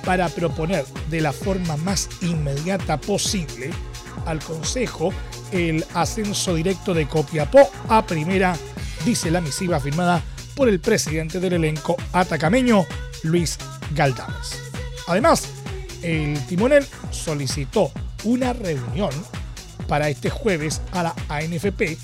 para 0.04 0.28
proponer 0.28 0.84
de 1.10 1.20
la 1.20 1.32
forma 1.32 1.76
más 1.76 2.08
inmediata 2.22 3.00
posible 3.00 3.70
al 4.24 4.40
Consejo 4.40 5.12
el 5.56 5.84
ascenso 5.94 6.54
directo 6.54 6.94
de 6.94 7.08
Copiapó 7.08 7.70
a 7.88 8.06
primera, 8.06 8.56
dice 9.04 9.30
la 9.30 9.40
misiva 9.40 9.80
firmada 9.80 10.22
por 10.54 10.68
el 10.68 10.80
presidente 10.80 11.40
del 11.40 11.54
elenco 11.54 11.96
atacameño, 12.12 12.86
Luis 13.22 13.58
Galdames. 13.94 14.62
Además, 15.06 15.48
el 16.02 16.38
timonel 16.46 16.86
solicitó 17.10 17.90
una 18.24 18.52
reunión 18.52 19.10
para 19.88 20.08
este 20.08 20.30
jueves 20.30 20.80
a 20.92 21.04
la 21.04 21.14
ANFP 21.28 21.98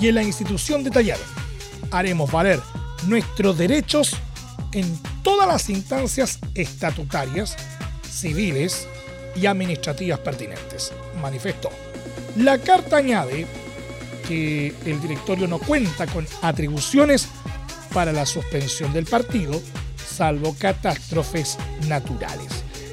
y 0.00 0.08
en 0.08 0.14
la 0.14 0.22
institución 0.22 0.84
detallaron, 0.84 1.24
haremos 1.90 2.30
valer 2.30 2.60
nuestros 3.06 3.56
derechos 3.56 4.16
en 4.72 4.98
todas 5.22 5.48
las 5.48 5.68
instancias 5.68 6.38
estatutarias, 6.54 7.56
civiles 8.08 8.86
y 9.36 9.46
administrativas 9.46 10.18
pertinentes, 10.20 10.92
manifestó. 11.20 11.70
La 12.36 12.58
carta 12.58 12.98
añade 12.98 13.46
que 14.28 14.72
el 14.86 15.00
directorio 15.00 15.48
no 15.48 15.58
cuenta 15.58 16.06
con 16.06 16.26
atribuciones 16.42 17.28
para 17.92 18.12
la 18.12 18.24
suspensión 18.24 18.92
del 18.92 19.04
partido, 19.04 19.60
salvo 19.96 20.54
catástrofes 20.58 21.58
naturales, 21.88 22.48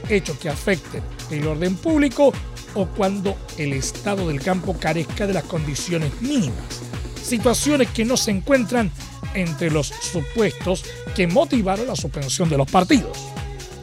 hechos 0.09 0.37
que 0.39 0.49
afecten 0.49 1.03
el 1.29 1.45
orden 1.45 1.75
público 1.75 2.33
o 2.73 2.87
cuando 2.87 3.37
el 3.57 3.73
estado 3.73 4.27
del 4.27 4.41
campo 4.41 4.75
carezca 4.79 5.27
de 5.27 5.33
las 5.33 5.43
condiciones 5.43 6.19
mínimas, 6.21 6.81
situaciones 7.21 7.89
que 7.89 8.05
no 8.05 8.17
se 8.17 8.31
encuentran 8.31 8.91
entre 9.35 9.69
los 9.69 9.87
supuestos 9.87 10.83
que 11.15 11.27
motivaron 11.27 11.87
la 11.87 11.95
suspensión 11.95 12.49
de 12.49 12.57
los 12.57 12.69
partidos. 12.69 13.17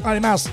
Además, 0.02 0.50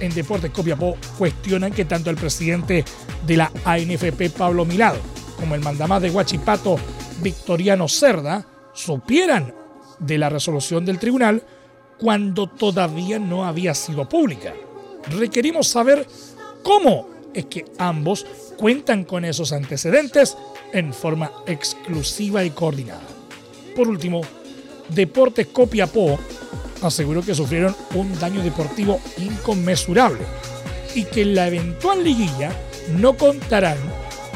en 0.00 0.14
Deportes 0.14 0.50
Copiapó 0.50 0.96
cuestionan 1.18 1.72
que 1.72 1.84
tanto 1.84 2.10
el 2.10 2.16
presidente 2.16 2.84
de 3.26 3.36
la 3.36 3.52
ANFP 3.64 4.30
Pablo 4.36 4.64
Milado 4.64 4.98
como 5.38 5.54
el 5.54 5.60
mandamás 5.60 6.02
de 6.02 6.10
Huachipato 6.10 6.76
Victoriano 7.22 7.88
Cerda 7.88 8.46
supieran 8.72 9.54
de 9.98 10.18
la 10.18 10.28
resolución 10.28 10.84
del 10.84 10.98
tribunal 10.98 11.42
cuando 11.98 12.46
todavía 12.46 13.18
no 13.18 13.44
había 13.44 13.74
sido 13.74 14.08
pública. 14.08 14.54
Requerimos 15.10 15.68
saber 15.68 16.06
cómo 16.62 17.08
es 17.34 17.46
que 17.46 17.64
ambos 17.78 18.26
cuentan 18.56 19.04
con 19.04 19.24
esos 19.24 19.52
antecedentes 19.52 20.36
en 20.72 20.92
forma 20.92 21.30
exclusiva 21.46 22.44
y 22.44 22.50
coordinada. 22.50 23.02
Por 23.76 23.88
último, 23.88 24.22
Deportes 24.88 25.46
Copiapó 25.48 26.18
aseguró 26.82 27.22
que 27.22 27.34
sufrieron 27.34 27.76
un 27.94 28.18
daño 28.18 28.42
deportivo 28.42 29.00
inconmensurable 29.18 30.20
y 30.94 31.04
que 31.04 31.22
en 31.22 31.34
la 31.34 31.48
eventual 31.48 32.02
liguilla 32.02 32.52
no 32.96 33.16
contarán 33.16 33.78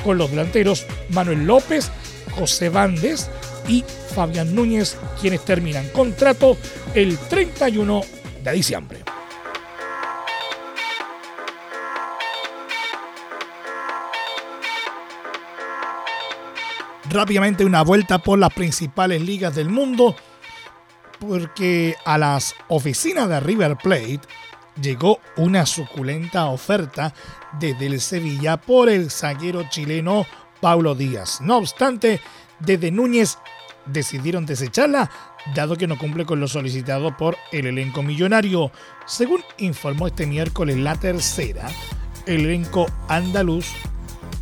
con 0.04 0.18
los 0.18 0.30
delanteros 0.30 0.86
Manuel 1.10 1.46
López, 1.46 1.90
José 2.32 2.68
Bandes 2.68 3.30
y 3.66 3.84
Fabián 4.14 4.54
Núñez, 4.54 4.96
quienes 5.20 5.44
terminan 5.44 5.88
contrato 5.88 6.56
el 6.94 7.16
31 7.18 8.02
de 8.42 8.52
diciembre. 8.52 8.98
Rápidamente 17.10 17.64
una 17.64 17.82
vuelta 17.82 18.18
por 18.18 18.38
las 18.38 18.52
principales 18.52 19.22
ligas 19.22 19.54
del 19.54 19.68
mundo, 19.68 20.16
porque 21.18 21.94
a 22.04 22.18
las 22.18 22.54
oficinas 22.68 23.28
de 23.28 23.40
River 23.40 23.76
Plate 23.76 24.20
llegó 24.80 25.20
una 25.36 25.66
suculenta 25.66 26.46
oferta 26.46 27.14
desde 27.58 27.86
el 27.86 28.00
Sevilla 28.00 28.56
por 28.56 28.88
el 28.88 29.10
zaguero 29.10 29.68
chileno 29.68 30.26
Paulo 30.60 30.94
Díaz. 30.94 31.40
No 31.40 31.58
obstante, 31.58 32.20
desde 32.60 32.90
Núñez 32.90 33.38
decidieron 33.86 34.46
desecharla, 34.46 35.10
dado 35.54 35.76
que 35.76 35.86
no 35.86 35.98
cumple 35.98 36.24
con 36.24 36.40
lo 36.40 36.48
solicitado 36.48 37.16
por 37.16 37.36
el 37.52 37.66
elenco 37.66 38.02
millonario. 38.02 38.70
Según 39.06 39.42
informó 39.58 40.06
este 40.06 40.26
miércoles 40.26 40.76
la 40.76 40.96
tercera, 40.96 41.68
el 42.26 42.46
elenco 42.46 42.86
andaluz 43.08 43.66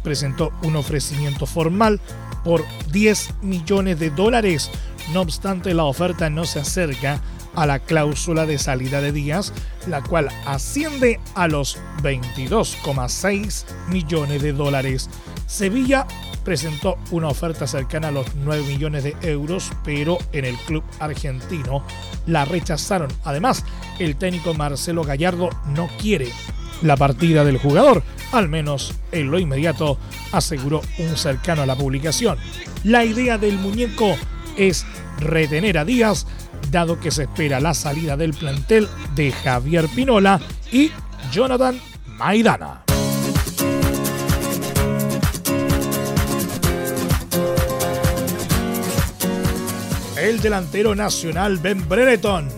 presentó 0.02 0.52
un 0.62 0.76
ofrecimiento 0.76 1.46
formal 1.46 2.00
por 2.44 2.64
10 2.90 3.42
millones 3.42 3.98
de 3.98 4.11
dólares. 4.11 4.70
No 5.12 5.20
obstante, 5.20 5.74
la 5.74 5.84
oferta 5.84 6.30
no 6.30 6.44
se 6.44 6.60
acerca 6.60 7.20
a 7.54 7.66
la 7.66 7.80
cláusula 7.80 8.46
de 8.46 8.58
salida 8.58 9.00
de 9.00 9.12
Díaz, 9.12 9.52
la 9.86 10.02
cual 10.02 10.28
asciende 10.46 11.20
a 11.34 11.48
los 11.48 11.78
22,6 12.02 13.64
millones 13.88 14.42
de 14.42 14.52
dólares. 14.52 15.10
Sevilla 15.46 16.06
presentó 16.44 16.96
una 17.10 17.28
oferta 17.28 17.66
cercana 17.66 18.08
a 18.08 18.12
los 18.12 18.34
9 18.36 18.64
millones 18.64 19.04
de 19.04 19.16
euros, 19.22 19.70
pero 19.84 20.18
en 20.32 20.44
el 20.44 20.56
club 20.56 20.82
argentino 20.98 21.84
la 22.26 22.44
rechazaron. 22.44 23.12
Además, 23.24 23.64
el 23.98 24.16
técnico 24.16 24.54
Marcelo 24.54 25.04
Gallardo 25.04 25.50
no 25.66 25.88
quiere 25.98 26.28
la 26.82 26.96
partida 26.96 27.44
del 27.44 27.58
jugador, 27.58 28.02
al 28.32 28.48
menos 28.48 28.94
en 29.12 29.30
lo 29.30 29.38
inmediato, 29.38 29.98
aseguró 30.32 30.82
un 30.98 31.16
cercano 31.16 31.62
a 31.62 31.66
la 31.66 31.76
publicación. 31.76 32.38
La 32.82 33.04
idea 33.04 33.38
del 33.38 33.58
muñeco 33.58 34.16
es 34.56 34.84
retener 35.18 35.78
a 35.78 35.84
Díaz, 35.84 36.26
dado 36.70 37.00
que 37.00 37.10
se 37.10 37.24
espera 37.24 37.60
la 37.60 37.74
salida 37.74 38.16
del 38.16 38.34
plantel 38.34 38.88
de 39.14 39.32
Javier 39.32 39.88
Pinola 39.88 40.40
y 40.70 40.90
Jonathan 41.32 41.80
Maidana. 42.06 42.82
El 50.16 50.40
delantero 50.40 50.94
nacional 50.94 51.58
Ben 51.58 51.88
Brereton 51.88 52.48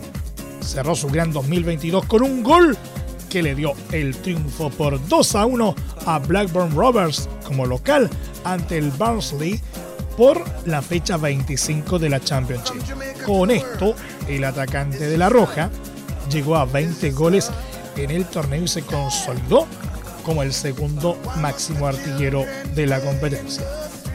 cerró 0.60 0.94
su 0.94 1.08
gran 1.08 1.32
2022 1.32 2.04
con 2.04 2.22
un 2.22 2.42
gol 2.42 2.76
que 3.30 3.42
le 3.42 3.54
dio 3.54 3.72
el 3.90 4.14
triunfo 4.16 4.70
por 4.70 5.04
2 5.08 5.34
a 5.34 5.46
1 5.46 5.74
a 6.06 6.18
Blackburn 6.18 6.76
Rovers 6.76 7.28
como 7.46 7.66
local 7.66 8.10
ante 8.44 8.78
el 8.78 8.90
Barnsley 8.90 9.60
por 10.16 10.44
la 10.66 10.82
fecha 10.82 11.16
25 11.16 11.98
de 11.98 12.08
la 12.08 12.20
Championship. 12.20 12.82
Con 13.26 13.50
esto, 13.50 13.94
el 14.28 14.44
atacante 14.44 15.06
de 15.06 15.18
la 15.18 15.28
Roja 15.28 15.70
llegó 16.30 16.56
a 16.56 16.64
20 16.64 17.10
goles 17.12 17.50
en 17.96 18.10
el 18.10 18.24
torneo 18.24 18.62
y 18.62 18.68
se 18.68 18.82
consolidó 18.82 19.66
como 20.24 20.42
el 20.42 20.52
segundo 20.52 21.18
máximo 21.40 21.86
artillero 21.86 22.44
de 22.74 22.86
la 22.86 23.00
competencia. 23.00 23.64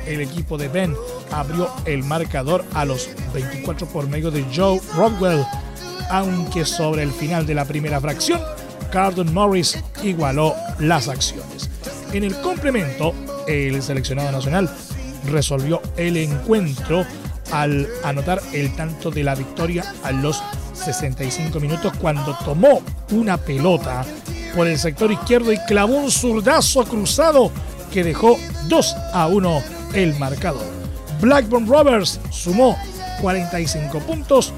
El 0.05 0.21
equipo 0.21 0.57
de 0.57 0.67
Ben 0.67 0.95
abrió 1.31 1.69
el 1.85 2.03
marcador 2.03 2.65
a 2.73 2.85
los 2.85 3.09
24 3.33 3.87
por 3.87 4.07
medio 4.07 4.31
de 4.31 4.43
Joe 4.55 4.81
Rodwell, 4.95 5.45
aunque 6.09 6.65
sobre 6.65 7.03
el 7.03 7.11
final 7.11 7.45
de 7.45 7.53
la 7.53 7.65
primera 7.65 8.01
fracción 8.01 8.41
Cardon 8.91 9.31
Morris 9.33 9.77
igualó 10.03 10.55
las 10.79 11.07
acciones. 11.07 11.69
En 12.11 12.23
el 12.23 12.35
complemento, 12.41 13.13
el 13.47 13.81
seleccionado 13.83 14.31
nacional 14.31 14.69
resolvió 15.25 15.81
el 15.97 16.17
encuentro 16.17 17.05
al 17.51 17.87
anotar 18.03 18.41
el 18.53 18.75
tanto 18.75 19.11
de 19.11 19.23
la 19.23 19.35
victoria 19.35 19.83
a 20.03 20.11
los 20.11 20.41
65 20.73 21.59
minutos 21.59 21.93
cuando 21.99 22.37
tomó 22.45 22.81
una 23.11 23.37
pelota 23.37 24.05
por 24.55 24.67
el 24.67 24.77
sector 24.77 25.11
izquierdo 25.11 25.51
y 25.51 25.57
clavó 25.59 25.95
un 25.95 26.11
zurdazo 26.11 26.83
cruzado 26.85 27.51
que 27.91 28.03
dejó 28.03 28.37
2 28.67 28.95
a 29.13 29.27
1 29.27 29.63
el 29.93 30.17
marcador. 30.19 30.65
Blackburn 31.21 31.67
Rovers 31.67 32.19
sumó 32.31 32.77
45 33.21 33.99
puntos 33.99 34.53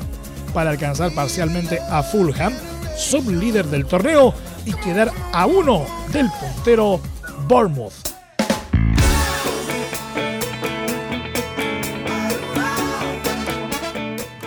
para 0.53 0.69
alcanzar 0.69 1.13
parcialmente 1.13 1.79
a 1.89 2.03
Fulham 2.03 2.53
sublíder 2.97 3.65
del 3.67 3.85
torneo 3.85 4.33
y 4.65 4.73
quedar 4.73 5.11
a 5.33 5.45
uno 5.45 5.85
del 6.11 6.29
puntero 6.39 6.99
Bournemouth. 7.47 8.10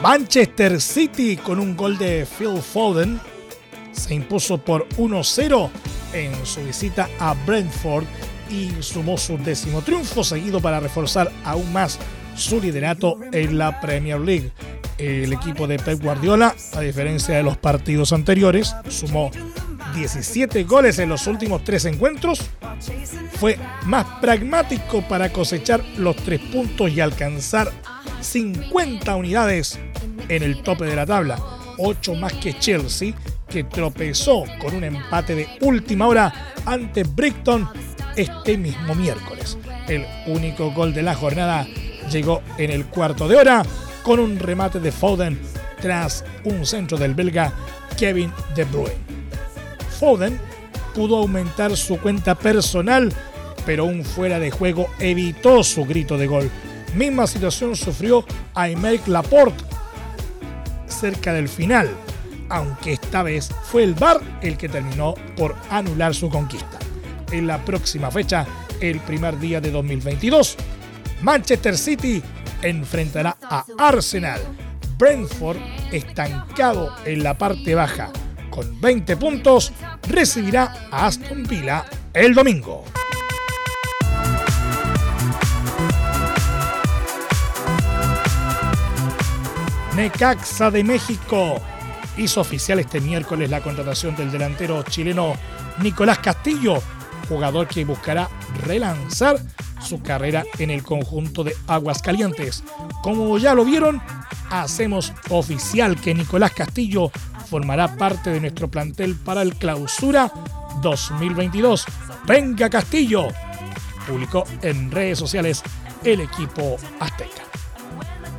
Manchester 0.04 0.82
City 0.82 1.38
con 1.38 1.58
un 1.58 1.74
gol 1.74 1.96
de 1.96 2.26
Phil 2.26 2.60
Foden 2.60 3.18
se 3.90 4.12
impuso 4.12 4.58
por 4.58 4.86
1-0 4.98 5.70
en 6.12 6.44
su 6.44 6.62
visita 6.62 7.08
a 7.18 7.32
Brentford 7.46 8.04
y 8.50 8.70
sumó 8.80 9.16
su 9.16 9.38
décimo 9.38 9.80
triunfo 9.80 10.22
seguido 10.22 10.60
para 10.60 10.78
reforzar 10.78 11.32
aún 11.42 11.72
más 11.72 11.98
su 12.36 12.60
liderato 12.60 13.18
en 13.32 13.56
la 13.56 13.80
Premier 13.80 14.20
League 14.20 14.52
el 14.98 15.32
equipo 15.32 15.66
de 15.66 15.78
Pep 15.78 16.02
Guardiola, 16.02 16.54
a 16.74 16.80
diferencia 16.80 17.36
de 17.36 17.42
los 17.42 17.56
partidos 17.56 18.12
anteriores, 18.12 18.76
sumó 18.88 19.30
17 19.94 20.64
goles 20.64 20.98
en 20.98 21.08
los 21.08 21.26
últimos 21.26 21.64
tres 21.64 21.86
encuentros. 21.86 22.42
Fue 23.40 23.58
más 23.86 24.04
pragmático 24.20 25.00
para 25.08 25.32
cosechar 25.32 25.82
los 25.96 26.14
tres 26.16 26.40
puntos 26.40 26.90
y 26.90 27.00
alcanzar 27.00 27.72
50 28.20 29.16
unidades 29.16 29.78
en 30.28 30.42
el 30.42 30.62
tope 30.62 30.84
de 30.84 30.96
la 30.96 31.06
tabla, 31.06 31.38
8 31.78 32.14
más 32.14 32.32
que 32.34 32.58
Chelsea, 32.58 33.14
que 33.48 33.64
tropezó 33.64 34.44
con 34.58 34.74
un 34.74 34.84
empate 34.84 35.34
de 35.34 35.48
última 35.60 36.06
hora 36.06 36.52
ante 36.66 37.04
Brighton 37.04 37.68
este 38.16 38.56
mismo 38.56 38.94
miércoles. 38.94 39.58
El 39.88 40.06
único 40.26 40.70
gol 40.72 40.94
de 40.94 41.02
la 41.02 41.14
jornada 41.14 41.66
llegó 42.10 42.42
en 42.58 42.70
el 42.70 42.86
cuarto 42.86 43.28
de 43.28 43.36
hora 43.36 43.62
con 44.02 44.20
un 44.20 44.38
remate 44.38 44.80
de 44.80 44.92
Foden 44.92 45.38
tras 45.80 46.24
un 46.44 46.64
centro 46.64 46.96
del 46.96 47.14
belga 47.14 47.52
Kevin 47.96 48.32
De 48.54 48.64
Bruyne. 48.64 48.94
Foden 49.98 50.38
pudo 50.94 51.18
aumentar 51.18 51.76
su 51.76 51.98
cuenta 51.98 52.34
personal, 52.34 53.12
pero 53.66 53.84
un 53.84 54.04
fuera 54.04 54.38
de 54.38 54.50
juego 54.50 54.88
evitó 54.98 55.62
su 55.62 55.84
grito 55.84 56.16
de 56.16 56.26
gol. 56.26 56.50
Misma 56.94 57.26
situación 57.26 57.74
sufrió 57.74 58.24
Aymeric 58.54 59.08
Laporte 59.08 59.73
cerca 60.94 61.32
del 61.32 61.48
final, 61.48 61.90
aunque 62.48 62.94
esta 62.94 63.22
vez 63.22 63.50
fue 63.64 63.84
el 63.84 63.94
VAR 63.94 64.20
el 64.42 64.56
que 64.56 64.68
terminó 64.68 65.14
por 65.36 65.54
anular 65.70 66.14
su 66.14 66.30
conquista. 66.30 66.78
En 67.30 67.46
la 67.46 67.64
próxima 67.64 68.10
fecha, 68.10 68.46
el 68.80 69.00
primer 69.00 69.38
día 69.38 69.60
de 69.60 69.70
2022, 69.70 70.56
Manchester 71.22 71.76
City 71.76 72.22
enfrentará 72.62 73.36
a 73.42 73.64
Arsenal. 73.78 74.40
Brentford, 74.96 75.58
estancado 75.92 76.94
en 77.04 77.24
la 77.24 77.36
parte 77.36 77.74
baja 77.74 78.10
con 78.54 78.80
20 78.80 79.16
puntos, 79.16 79.72
recibirá 80.08 80.88
a 80.92 81.06
Aston 81.06 81.42
Villa 81.42 81.84
el 82.12 82.34
domingo. 82.34 82.84
Necaxa 89.96 90.72
de 90.72 90.82
México 90.82 91.60
hizo 92.16 92.40
oficial 92.40 92.80
este 92.80 93.00
miércoles 93.00 93.48
la 93.48 93.60
contratación 93.60 94.16
del 94.16 94.32
delantero 94.32 94.82
chileno 94.82 95.34
Nicolás 95.80 96.18
Castillo, 96.18 96.82
jugador 97.28 97.68
que 97.68 97.84
buscará 97.84 98.28
relanzar 98.66 99.38
su 99.80 100.02
carrera 100.02 100.42
en 100.58 100.70
el 100.70 100.82
conjunto 100.82 101.44
de 101.44 101.54
Aguascalientes. 101.68 102.64
Como 103.02 103.38
ya 103.38 103.54
lo 103.54 103.64
vieron, 103.64 104.02
hacemos 104.50 105.12
oficial 105.30 106.00
que 106.00 106.12
Nicolás 106.12 106.52
Castillo 106.52 107.12
formará 107.48 107.96
parte 107.96 108.30
de 108.30 108.40
nuestro 108.40 108.68
plantel 108.68 109.14
para 109.14 109.42
el 109.42 109.54
clausura 109.54 110.32
2022. 110.82 111.84
Venga 112.26 112.68
Castillo, 112.68 113.28
publicó 114.08 114.42
en 114.60 114.90
redes 114.90 115.20
sociales 115.20 115.62
el 116.02 116.20
equipo 116.20 116.78
azteca. 116.98 117.53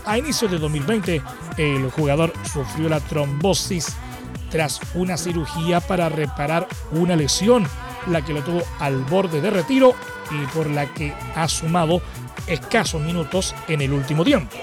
A 0.05 0.19
inicios 0.19 0.51
de 0.51 0.59
2020, 0.59 1.21
el 1.57 1.89
jugador 1.89 2.31
sufrió 2.51 2.89
la 2.89 2.99
trombosis 2.99 3.95
tras 4.51 4.79
una 4.93 5.17
cirugía 5.17 5.79
para 5.81 6.09
reparar 6.09 6.67
una 6.91 7.15
lesión, 7.15 7.67
la 8.07 8.23
que 8.23 8.33
lo 8.33 8.43
tuvo 8.43 8.61
al 8.79 9.03
borde 9.05 9.41
de 9.41 9.49
retiro 9.49 9.95
y 10.29 10.45
por 10.53 10.69
la 10.69 10.85
que 10.93 11.13
ha 11.35 11.47
sumado 11.47 12.01
escasos 12.45 13.01
minutos 13.01 13.55
en 13.67 13.81
el 13.81 13.93
último 13.93 14.23
tiempo. 14.23 14.55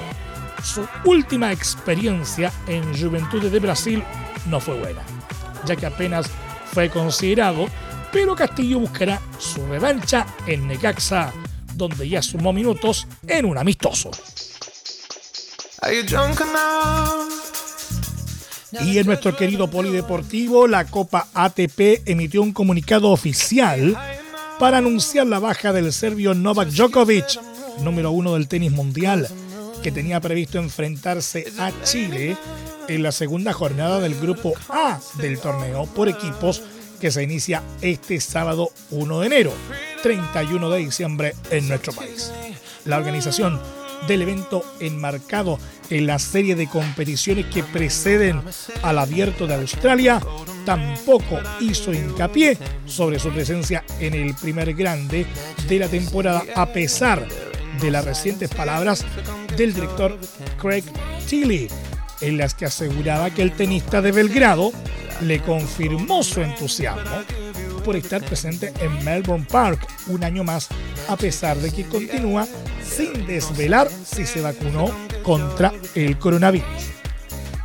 Su 0.62 0.86
última 1.04 1.50
experiencia 1.50 2.52
en 2.68 2.96
Juventud 2.96 3.42
de 3.42 3.58
Brasil 3.58 4.04
no 4.46 4.60
fue 4.60 4.78
buena, 4.78 5.02
ya 5.64 5.74
que 5.74 5.86
apenas 5.86 6.30
fue 6.72 6.88
considerado, 6.88 7.66
pero 8.12 8.36
Castillo 8.36 8.78
buscará 8.78 9.20
su 9.38 9.66
revancha 9.66 10.24
en 10.46 10.68
Necaxa, 10.68 11.32
donde 11.74 12.08
ya 12.08 12.22
sumó 12.22 12.52
minutos 12.52 13.08
en 13.26 13.44
un 13.44 13.58
amistoso. 13.58 14.12
Y 18.80 18.98
en 18.98 19.06
nuestro 19.06 19.36
querido 19.36 19.68
polideportivo, 19.68 20.68
la 20.68 20.86
Copa 20.86 21.28
ATP 21.34 22.06
emitió 22.06 22.40
un 22.40 22.52
comunicado 22.52 23.10
oficial 23.10 23.96
para 24.60 24.78
anunciar 24.78 25.26
la 25.26 25.40
baja 25.40 25.72
del 25.72 25.92
serbio 25.92 26.34
Novak 26.34 26.68
Djokovic, 26.68 27.40
número 27.80 28.12
uno 28.12 28.34
del 28.34 28.46
tenis 28.46 28.70
mundial, 28.70 29.28
que 29.82 29.90
tenía 29.90 30.20
previsto 30.20 30.58
enfrentarse 30.58 31.52
a 31.58 31.72
Chile 31.82 32.36
en 32.88 33.02
la 33.02 33.10
segunda 33.10 33.52
jornada 33.52 33.98
del 33.98 34.14
grupo 34.14 34.54
A 34.68 35.00
del 35.18 35.40
torneo 35.40 35.86
por 35.86 36.08
equipos 36.08 36.62
que 37.00 37.10
se 37.10 37.24
inicia 37.24 37.62
este 37.80 38.20
sábado 38.20 38.70
1 38.90 39.20
de 39.20 39.26
enero, 39.26 39.52
31 40.04 40.70
de 40.70 40.78
diciembre 40.78 41.34
en 41.50 41.66
nuestro 41.66 41.92
país. 41.92 42.32
La 42.84 42.98
organización 42.98 43.60
del 44.06 44.22
evento 44.22 44.64
enmarcado 44.80 45.58
en 45.90 46.06
la 46.06 46.18
serie 46.18 46.54
de 46.54 46.68
competiciones 46.68 47.46
que 47.46 47.62
preceden 47.62 48.40
al 48.82 48.98
abierto 48.98 49.46
de 49.46 49.54
Australia, 49.54 50.20
tampoco 50.64 51.38
hizo 51.60 51.92
hincapié 51.92 52.56
sobre 52.86 53.18
su 53.18 53.30
presencia 53.30 53.84
en 54.00 54.14
el 54.14 54.34
primer 54.34 54.74
grande 54.74 55.26
de 55.68 55.78
la 55.78 55.88
temporada, 55.88 56.44
a 56.54 56.72
pesar 56.72 57.26
de 57.80 57.90
las 57.90 58.04
recientes 58.04 58.48
palabras 58.50 59.04
del 59.56 59.74
director 59.74 60.18
Craig 60.60 60.84
Tilly, 61.28 61.68
en 62.20 62.38
las 62.38 62.54
que 62.54 62.66
aseguraba 62.66 63.30
que 63.30 63.42
el 63.42 63.52
tenista 63.52 64.00
de 64.00 64.12
Belgrado 64.12 64.72
le 65.20 65.40
confirmó 65.40 66.22
su 66.22 66.40
entusiasmo 66.40 67.24
por 67.82 67.96
estar 67.96 68.24
presente 68.24 68.72
en 68.80 69.04
Melbourne 69.04 69.46
Park 69.50 69.86
un 70.08 70.24
año 70.24 70.44
más, 70.44 70.68
a 71.08 71.16
pesar 71.16 71.56
de 71.58 71.70
que 71.70 71.84
continúa 71.84 72.46
sin 72.82 73.26
desvelar 73.26 73.88
si 73.90 74.26
se 74.26 74.40
vacunó 74.40 74.90
contra 75.22 75.72
el 75.94 76.18
coronavirus. 76.18 76.66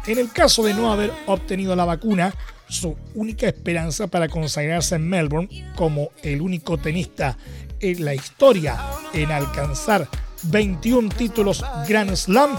En 0.06 0.18
el 0.20 0.32
caso 0.32 0.64
de 0.64 0.74
no 0.74 0.92
haber 0.92 1.12
obtenido 1.26 1.76
la 1.76 1.86
vacuna, 1.86 2.34
su 2.70 2.96
única 3.14 3.48
esperanza 3.48 4.08
para 4.08 4.30
consagrarse 4.30 4.96
en 4.96 5.08
Melbourne 5.08 5.72
como 5.76 6.12
el 6.24 6.42
único 6.42 6.78
tenista 6.78 7.38
en 7.80 8.04
la 8.04 8.14
historia 8.14 8.78
en 9.14 9.32
alcanzar 9.32 10.08
21 10.44 11.10
títulos 11.10 11.64
Grand 11.88 12.16
Slam 12.16 12.58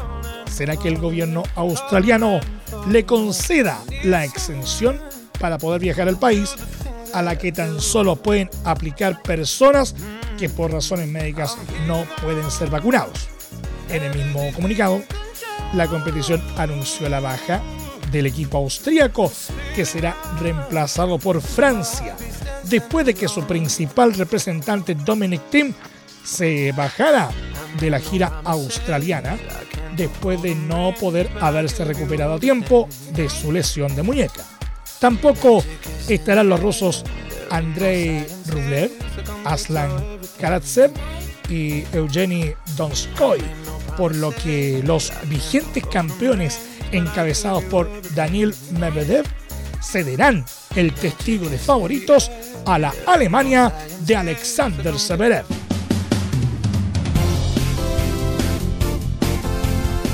será 0.51 0.77
que 0.77 0.89
el 0.89 0.99
gobierno 0.99 1.43
australiano 1.55 2.41
le 2.89 3.05
conceda 3.05 3.81
la 4.05 4.25
exención 4.25 5.01
para 5.39 5.59
poder 5.59 5.81
viajar 5.81 6.09
al 6.09 6.19
país 6.19 6.55
a 7.13 7.23
la 7.23 7.39
que 7.39 7.53
tan 7.53 7.81
solo 7.81 8.17
pueden 8.17 8.51
aplicar 8.65 9.23
personas 9.23 9.95
que 10.39 10.49
por 10.49 10.73
razones 10.73 11.09
médicas 11.09 11.57
no 11.87 12.05
pueden 12.23 12.51
ser 12.51 12.71
vacunados. 12.71 13.29
En 13.89 14.03
el 14.03 14.17
mismo 14.17 14.53
comunicado, 14.55 15.03
la 15.75 15.87
competición 15.87 16.43
anunció 16.57 17.09
la 17.09 17.21
baja 17.21 17.63
del 18.11 18.27
equipo 18.27 18.59
austríaco 18.59 19.31
que 19.75 19.85
será 19.85 20.17
reemplazado 20.41 21.19
por 21.19 21.41
Francia 21.43 22.17
después 22.65 23.05
de 23.07 23.15
que 23.15 23.29
su 23.29 23.45
principal 23.45 24.15
representante 24.15 24.95
Dominic 24.95 25.43
Thiem 25.51 25.75
se 26.25 26.73
bajara 26.73 27.31
de 27.81 27.91
la 27.91 28.01
gira 28.01 28.41
australiana 28.45 29.39
después 29.97 30.41
de 30.43 30.55
no 30.55 30.95
poder 30.99 31.31
haberse 31.41 31.85
recuperado 31.85 32.35
a 32.35 32.41
tiempo 32.41 32.89
de 33.15 33.29
su 33.29 33.53
lesión 33.53 33.95
de 33.97 34.03
muñeca. 34.03 34.58
Tampoco 35.01 35.63
estarán 36.09 36.49
los 36.49 36.61
rusos 36.61 37.05
Andrei 37.51 38.27
Rublev, 38.47 38.91
Aslan 39.45 39.91
Karatsev 40.41 40.93
y 41.49 41.85
Evgeny 41.93 42.55
Donskoy, 42.77 43.41
por 43.97 44.15
lo 44.15 44.33
que 44.33 44.83
los 44.85 45.13
vigentes 45.29 45.85
campeones 45.87 46.61
encabezados 46.93 47.65
por 47.65 47.89
Daniel 48.15 48.55
Medvedev 48.73 49.25
cederán 49.83 50.45
el 50.77 50.93
testigo 50.93 51.49
de 51.49 51.59
favoritos 51.59 52.31
a 52.67 52.79
la 52.79 52.93
Alemania 53.07 53.73
de 54.01 54.17
Alexander 54.17 54.99
Zverev. 54.99 55.68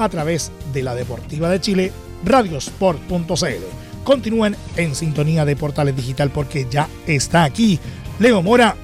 a 0.00 0.08
través 0.08 0.50
de 0.72 0.82
la 0.82 0.94
Deportiva 0.94 1.48
de 1.50 1.60
Chile, 1.60 1.92
radiosport.cl. 2.24 4.04
Continúen 4.04 4.56
en 4.76 4.94
sintonía 4.94 5.44
de 5.44 5.56
Portales 5.56 5.94
Digital 5.94 6.30
porque 6.30 6.66
ya 6.70 6.88
está 7.06 7.44
aquí 7.44 7.78
Leo 8.18 8.42
Mora 8.42 8.76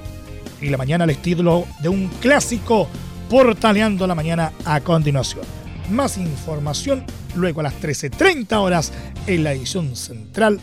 y 0.61 0.69
la 0.69 0.77
mañana 0.77 1.03
al 1.03 1.09
estilo 1.09 1.65
de 1.81 1.89
un 1.89 2.07
clásico 2.21 2.87
portaleando 3.29 4.07
la 4.07 4.15
mañana 4.15 4.51
a 4.63 4.79
continuación. 4.81 5.43
Más 5.89 6.17
información 6.17 7.03
luego 7.35 7.61
a 7.61 7.63
las 7.63 7.79
13.30 7.81 8.55
horas 8.57 8.91
en 9.25 9.43
la 9.43 9.53
edición 9.53 9.95
central 9.95 10.59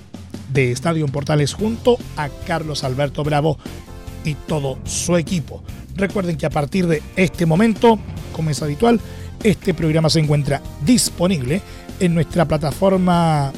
de 0.53 0.73
Estadio 0.73 1.07
Portales 1.09 1.55
junto 1.55 1.99
a 2.17 2.29
Carlos 2.47 2.85
Alberto 2.85 3.25
Bravo 3.25 3.59
y 4.25 4.35
todo 4.35 4.79
su 4.85 5.17
equipo. 5.17 5.62
Recuerden 5.97 6.37
que 6.37 6.47
a 6.47 6.51
partir 6.51 6.87
de 6.87 7.03
este 7.17 7.47
momento, 7.47 7.99
como 8.33 8.51
es 8.51 8.62
habitual, 8.62 9.01
este 9.44 9.74
programa 9.74 10.11
se 10.11 10.18
encuentra 10.20 10.62
disponible 10.85 11.62
en 12.00 12.14
nuestra 12.14 12.46
plataforma 12.46 13.52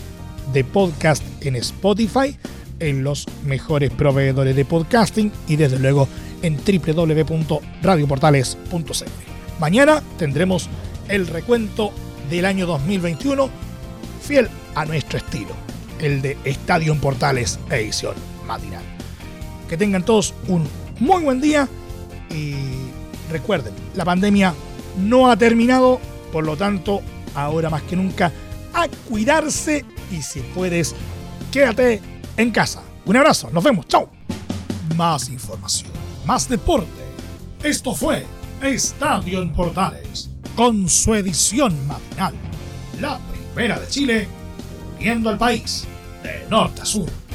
de 0.52 0.64
podcast 0.64 1.22
en 1.40 1.56
Spotify, 1.56 2.36
en 2.80 3.02
los 3.04 3.24
mejores 3.46 3.90
proveedores 3.90 4.54
de 4.54 4.66
podcasting 4.66 5.32
y 5.48 5.56
desde 5.56 5.78
luego 5.78 6.06
en 6.42 6.56
www.radioportales.cl. 6.56 9.04
Mañana 9.60 10.02
tendremos 10.18 10.68
el 11.08 11.28
recuento 11.28 11.92
del 12.28 12.44
año 12.44 12.66
2021 12.66 13.48
fiel 14.20 14.50
a 14.74 14.84
nuestro 14.84 15.16
estilo, 15.18 15.54
el 16.00 16.20
de 16.20 16.36
Estadio 16.44 16.92
en 16.92 17.00
Portales 17.00 17.58
edición 17.70 18.16
matinal. 18.46 18.82
Que 19.68 19.76
tengan 19.76 20.04
todos 20.04 20.34
un 20.48 20.66
muy 20.98 21.22
buen 21.22 21.40
día 21.40 21.68
y 22.30 22.56
recuerden, 23.30 23.72
la 23.94 24.04
pandemia 24.04 24.52
no 24.96 25.30
ha 25.30 25.36
terminado, 25.36 26.00
por 26.32 26.44
lo 26.44 26.56
tanto, 26.56 27.02
ahora 27.34 27.70
más 27.70 27.82
que 27.82 27.96
nunca, 27.96 28.32
a 28.72 28.88
cuidarse 29.08 29.84
y 30.10 30.22
si 30.22 30.40
puedes, 30.40 30.94
quédate 31.50 32.00
en 32.36 32.50
casa. 32.50 32.82
Un 33.04 33.16
abrazo, 33.16 33.50
nos 33.50 33.62
vemos, 33.62 33.86
chao. 33.86 34.10
Más 34.96 35.28
información, 35.28 35.90
más 36.26 36.48
deporte. 36.48 36.88
Esto 37.62 37.94
fue 37.94 38.24
Estadio 38.62 39.42
en 39.42 39.52
Portales, 39.52 40.30
con 40.54 40.88
su 40.88 41.14
edición 41.14 41.74
matinal. 41.86 42.34
La 43.00 43.18
primera 43.54 43.78
de 43.78 43.88
Chile, 43.88 44.28
viendo 44.98 45.30
al 45.30 45.38
país 45.38 45.86
de 46.22 46.48
norte 46.48 46.82
a 46.82 46.84
sur. 46.84 47.25